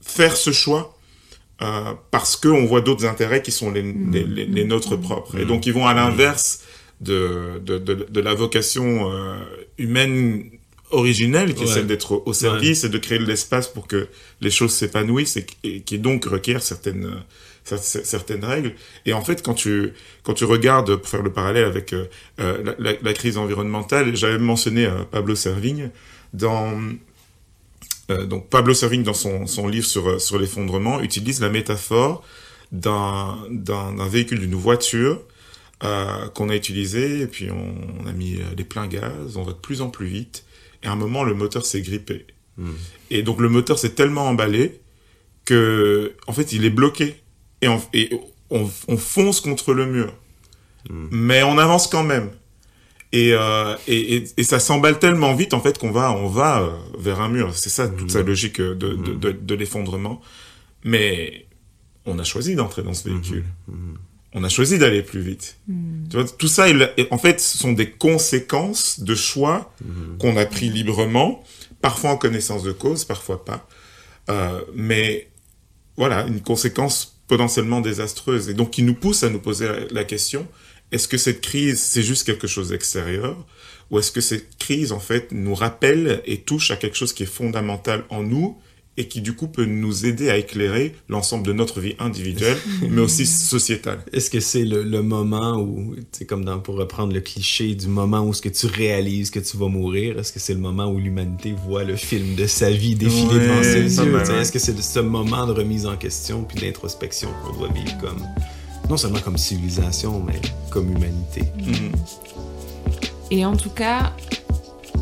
faire 0.00 0.36
ce 0.36 0.52
choix 0.52 0.98
euh, 1.62 1.94
parce 2.10 2.36
qu'on 2.36 2.66
voit 2.66 2.80
d'autres 2.80 3.06
intérêts 3.06 3.40
qui 3.40 3.52
sont 3.52 3.70
les, 3.70 3.82
les, 3.82 4.24
les, 4.24 4.44
les 4.44 4.64
nôtres 4.64 5.00
propres. 5.00 5.38
Et 5.38 5.44
mmh. 5.44 5.48
donc 5.48 5.66
ils 5.66 5.72
vont 5.72 5.86
à 5.86 5.94
l'inverse 5.94 6.64
de, 7.02 7.60
de, 7.64 7.78
de, 7.78 8.06
de, 8.08 8.20
la 8.20 8.34
vocation 8.34 9.12
euh, 9.12 9.36
humaine 9.76 10.44
originelle 10.90 11.54
qui 11.54 11.64
ouais. 11.64 11.70
est 11.70 11.74
celle 11.74 11.86
d'être 11.86 12.22
au 12.24 12.32
service 12.32 12.82
ouais. 12.82 12.88
et 12.88 12.92
de 12.92 12.98
créer 12.98 13.18
de 13.18 13.24
l'espace 13.24 13.68
pour 13.68 13.86
que 13.86 14.08
les 14.40 14.50
choses 14.50 14.72
s'épanouissent 14.72 15.36
et, 15.36 15.46
et, 15.64 15.80
qui 15.80 15.98
donc 15.98 16.24
requiert 16.24 16.62
certaines 16.62 17.12
certaines 17.64 18.44
règles. 18.44 18.74
Et 19.06 19.12
en 19.12 19.22
fait, 19.22 19.42
quand 19.42 19.54
tu 19.54 19.92
quand 20.24 20.34
tu 20.34 20.44
regardes, 20.44 20.96
pour 20.96 21.08
faire 21.08 21.22
le 21.22 21.32
parallèle 21.32 21.64
avec 21.64 21.92
euh, 21.92 22.06
la, 22.38 22.74
la, 22.78 22.92
la, 23.00 23.12
crise 23.12 23.38
environnementale, 23.38 24.14
j'avais 24.16 24.38
mentionné 24.38 24.86
euh, 24.86 25.04
Pablo 25.10 25.34
Servigne 25.34 25.90
dans 26.32 26.80
euh, 28.10 28.26
donc 28.26 28.48
Pablo 28.48 28.74
Servigne 28.74 29.04
dans 29.04 29.14
son, 29.14 29.46
son 29.46 29.68
livre 29.68 29.86
sur 29.86 30.20
sur 30.20 30.38
l'effondrement 30.38 31.00
utilise 31.00 31.40
la 31.40 31.50
métaphore 31.50 32.24
d'un 32.72 33.38
d'un 33.50 34.08
véhicule 34.08 34.40
d'une 34.40 34.54
voiture 34.54 35.20
euh, 35.84 36.28
qu'on 36.28 36.48
a 36.48 36.56
utilisé 36.56 37.20
et 37.20 37.26
puis 37.26 37.50
on, 37.50 37.74
on, 38.00 38.06
a 38.06 38.12
mis 38.12 38.38
les 38.56 38.64
pleins 38.64 38.86
gaz, 38.86 39.36
on 39.36 39.42
va 39.42 39.52
de 39.52 39.58
plus 39.58 39.80
en 39.80 39.90
plus 39.90 40.06
vite 40.06 40.44
et 40.82 40.86
à 40.86 40.92
un 40.92 40.96
moment 40.96 41.24
le 41.24 41.34
moteur 41.34 41.64
s'est 41.64 41.82
grippé. 41.82 42.26
Mmh. 42.58 42.70
Et 43.10 43.22
donc 43.22 43.40
le 43.40 43.48
moteur 43.48 43.78
s'est 43.78 43.94
tellement 43.94 44.28
emballé 44.28 44.80
que 45.44 46.14
en 46.26 46.32
fait 46.32 46.52
il 46.52 46.64
est 46.64 46.70
bloqué 46.70 47.16
et 47.62 47.68
on, 47.68 47.80
et 47.92 48.10
on, 48.50 48.68
on 48.88 48.96
fonce 48.96 49.40
contre 49.40 49.74
le 49.74 49.86
mur. 49.86 50.14
Mmh. 50.88 51.06
Mais 51.10 51.42
on 51.42 51.58
avance 51.58 51.86
quand 51.86 52.04
même. 52.04 52.30
Et, 53.12 53.32
euh, 53.34 53.76
et, 53.86 54.16
et, 54.16 54.24
et, 54.38 54.42
ça 54.42 54.58
s'emballe 54.58 54.98
tellement 54.98 55.34
vite 55.34 55.52
en 55.52 55.60
fait 55.60 55.76
qu'on 55.76 55.90
va 55.90 56.12
on 56.12 56.28
va 56.28 56.62
euh, 56.62 56.70
vers 56.98 57.20
un 57.20 57.28
mur. 57.28 57.54
C'est 57.54 57.70
ça 57.70 57.88
toute 57.88 58.06
mmh. 58.06 58.10
sa 58.10 58.22
logique 58.22 58.60
de, 58.60 58.74
de, 58.74 58.94
de, 58.94 59.32
de 59.32 59.54
l'effondrement. 59.54 60.20
Mais 60.84 61.46
on 62.06 62.18
a 62.18 62.24
choisi 62.24 62.54
d'entrer 62.54 62.82
dans 62.82 62.94
ce 62.94 63.08
véhicule. 63.08 63.44
Mmh. 63.68 63.94
On 64.34 64.44
a 64.44 64.48
choisi 64.48 64.78
d'aller 64.78 65.02
plus 65.02 65.20
vite. 65.20 65.58
Tu 66.10 66.16
vois, 66.16 66.26
tout 66.26 66.48
ça, 66.48 66.66
en 67.10 67.18
fait, 67.18 67.40
ce 67.40 67.58
sont 67.58 67.72
des 67.72 67.90
conséquences 67.90 69.00
de 69.00 69.14
choix 69.14 69.74
qu'on 70.18 70.36
a 70.36 70.46
pris 70.46 70.70
librement, 70.70 71.44
parfois 71.80 72.10
en 72.10 72.16
connaissance 72.16 72.62
de 72.62 72.72
cause, 72.72 73.04
parfois 73.04 73.44
pas. 73.44 73.68
Euh, 74.30 74.62
mais 74.74 75.28
voilà, 75.96 76.26
une 76.26 76.40
conséquence 76.40 77.20
potentiellement 77.26 77.80
désastreuse 77.80 78.48
et 78.48 78.54
donc 78.54 78.70
qui 78.70 78.82
nous 78.82 78.94
pousse 78.94 79.22
à 79.22 79.30
nous 79.30 79.38
poser 79.38 79.68
la 79.90 80.04
question 80.04 80.46
est-ce 80.92 81.08
que 81.08 81.16
cette 81.16 81.40
crise 81.40 81.80
c'est 81.80 82.02
juste 82.02 82.24
quelque 82.24 82.46
chose 82.46 82.68
d'extérieur 82.68 83.44
ou 83.90 83.98
est-ce 83.98 84.12
que 84.12 84.20
cette 84.20 84.58
crise 84.58 84.92
en 84.92 85.00
fait 85.00 85.32
nous 85.32 85.54
rappelle 85.54 86.22
et 86.26 86.42
touche 86.42 86.70
à 86.70 86.76
quelque 86.76 86.96
chose 86.96 87.12
qui 87.12 87.22
est 87.22 87.26
fondamental 87.26 88.04
en 88.10 88.22
nous 88.22 88.58
et 88.96 89.08
qui 89.08 89.22
du 89.22 89.34
coup 89.34 89.48
peut 89.48 89.64
nous 89.64 90.04
aider 90.04 90.28
à 90.28 90.36
éclairer 90.36 90.94
l'ensemble 91.08 91.46
de 91.46 91.52
notre 91.52 91.80
vie 91.80 91.94
individuelle, 91.98 92.58
mais 92.90 93.00
aussi 93.00 93.24
sociétale. 93.24 94.00
Est-ce 94.12 94.30
que 94.30 94.40
c'est 94.40 94.64
le, 94.64 94.82
le, 94.82 95.02
moment 95.02 95.58
où, 95.58 95.94
c'est 96.12 96.26
comme 96.26 96.44
dans, 96.44 96.58
pour 96.58 96.76
reprendre 96.76 97.14
le 97.14 97.20
cliché 97.20 97.74
du 97.74 97.88
moment 97.88 98.22
où 98.22 98.34
ce 98.34 98.42
que 98.42 98.50
tu 98.50 98.66
réalises 98.66 99.30
que 99.30 99.40
tu 99.40 99.56
vas 99.56 99.68
mourir, 99.68 100.18
est-ce 100.18 100.32
que 100.32 100.40
c'est 100.40 100.52
le 100.54 100.60
moment 100.60 100.86
où 100.86 100.98
l'humanité 100.98 101.54
voit 101.66 101.84
le 101.84 101.96
film 101.96 102.34
de 102.34 102.46
sa 102.46 102.70
vie 102.70 102.94
défiler 102.94 103.28
ouais, 103.28 103.40
devant 103.40 103.62
ses 103.62 104.04
yeux? 104.04 104.40
Est-ce 104.40 104.52
que 104.52 104.58
c'est 104.58 104.80
ce 104.80 105.00
moment 105.00 105.46
de 105.46 105.52
remise 105.52 105.86
en 105.86 105.96
question 105.96 106.44
puis 106.44 106.60
d'introspection 106.60 107.30
qu'on 107.44 107.56
doit 107.56 107.72
vivre 107.72 107.96
comme, 107.98 108.22
non 108.90 108.98
seulement 108.98 109.20
comme 109.20 109.38
civilisation, 109.38 110.22
mais 110.22 110.40
comme 110.70 110.90
humanité? 110.90 111.42
Mm. 111.56 111.92
Et 113.30 113.46
en 113.46 113.56
tout 113.56 113.70
cas, 113.70 114.14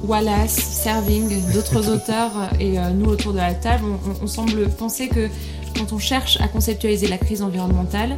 Wallace, 0.05 0.55
Serving, 0.55 1.53
d'autres 1.53 1.89
auteurs 1.95 2.33
et 2.59 2.79
euh, 2.79 2.91
nous 2.91 3.07
autour 3.07 3.33
de 3.33 3.39
la 3.39 3.55
table, 3.55 3.85
on, 3.85 4.25
on, 4.25 4.27
semble 4.27 4.69
penser 4.69 5.09
que 5.09 5.29
quand 5.77 5.93
on 5.93 5.99
cherche 5.99 6.41
à 6.41 6.49
conceptualiser 6.49 7.09
la 7.09 7.19
crise 7.19 7.43
environnementale, 7.43 8.17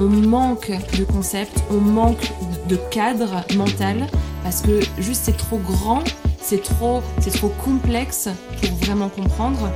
on 0.00 0.08
manque 0.08 0.70
de 0.96 1.04
concepts, 1.04 1.62
on 1.70 1.80
manque 1.80 2.30
de 2.68 2.76
cadre 2.90 3.44
mental 3.56 4.06
parce 4.42 4.62
que 4.62 4.80
juste 4.98 5.22
c'est 5.24 5.36
trop 5.36 5.58
grand, 5.58 6.02
c'est 6.40 6.62
trop, 6.62 7.02
c'est 7.20 7.32
trop 7.32 7.52
complexe 7.64 8.28
pour 8.60 8.70
vraiment 8.78 9.08
comprendre. 9.08 9.70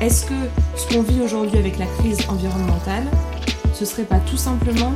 Est-ce 0.00 0.26
que 0.26 0.34
ce 0.76 0.86
qu'on 0.94 1.02
vit 1.02 1.20
aujourd'hui 1.20 1.58
avec 1.58 1.78
la 1.78 1.86
crise 1.86 2.18
environnementale, 2.28 3.04
ce 3.72 3.84
serait 3.84 4.04
pas 4.04 4.20
tout 4.20 4.36
simplement 4.36 4.92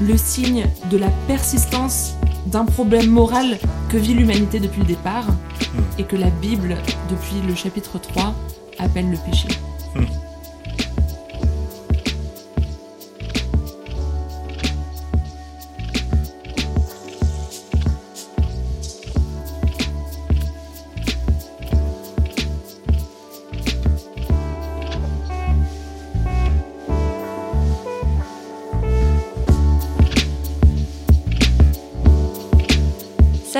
le 0.00 0.16
signe 0.16 0.66
de 0.90 0.98
la 0.98 1.08
persistance 1.26 2.14
d'un 2.46 2.64
problème 2.64 3.10
moral 3.10 3.58
que 3.88 3.96
vit 3.96 4.14
l'humanité 4.14 4.60
depuis 4.60 4.80
le 4.80 4.86
départ 4.86 5.26
mmh. 5.26 5.78
et 5.98 6.04
que 6.04 6.16
la 6.16 6.30
Bible, 6.30 6.76
depuis 7.10 7.46
le 7.46 7.54
chapitre 7.54 7.98
3, 7.98 8.34
appelle 8.78 9.10
le 9.10 9.16
péché. 9.18 9.48
Mmh. 9.94 10.23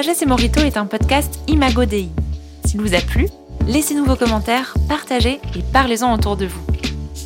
Sagesse 0.04 0.26
Morito 0.26 0.60
est 0.60 0.76
un 0.76 0.84
podcast 0.84 1.40
Imago 1.48 1.86
Dei. 1.86 2.10
S'il 2.66 2.78
vous 2.78 2.94
a 2.94 3.00
plu, 3.00 3.26
laissez-nous 3.66 4.04
vos 4.04 4.16
commentaires, 4.16 4.74
partagez 4.86 5.40
et 5.56 5.62
parlez-en 5.72 6.12
autour 6.12 6.36
de 6.36 6.44
vous. 6.44 6.60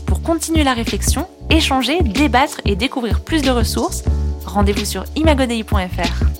Pour 0.06 0.22
continuer 0.22 0.62
la 0.62 0.74
réflexion, 0.74 1.26
échanger, 1.50 2.00
débattre 2.02 2.60
et 2.64 2.76
découvrir 2.76 3.18
plus 3.18 3.42
de 3.42 3.50
ressources, 3.50 4.04
rendez-vous 4.46 4.84
sur 4.84 5.02
imagodei.fr. 5.16 6.37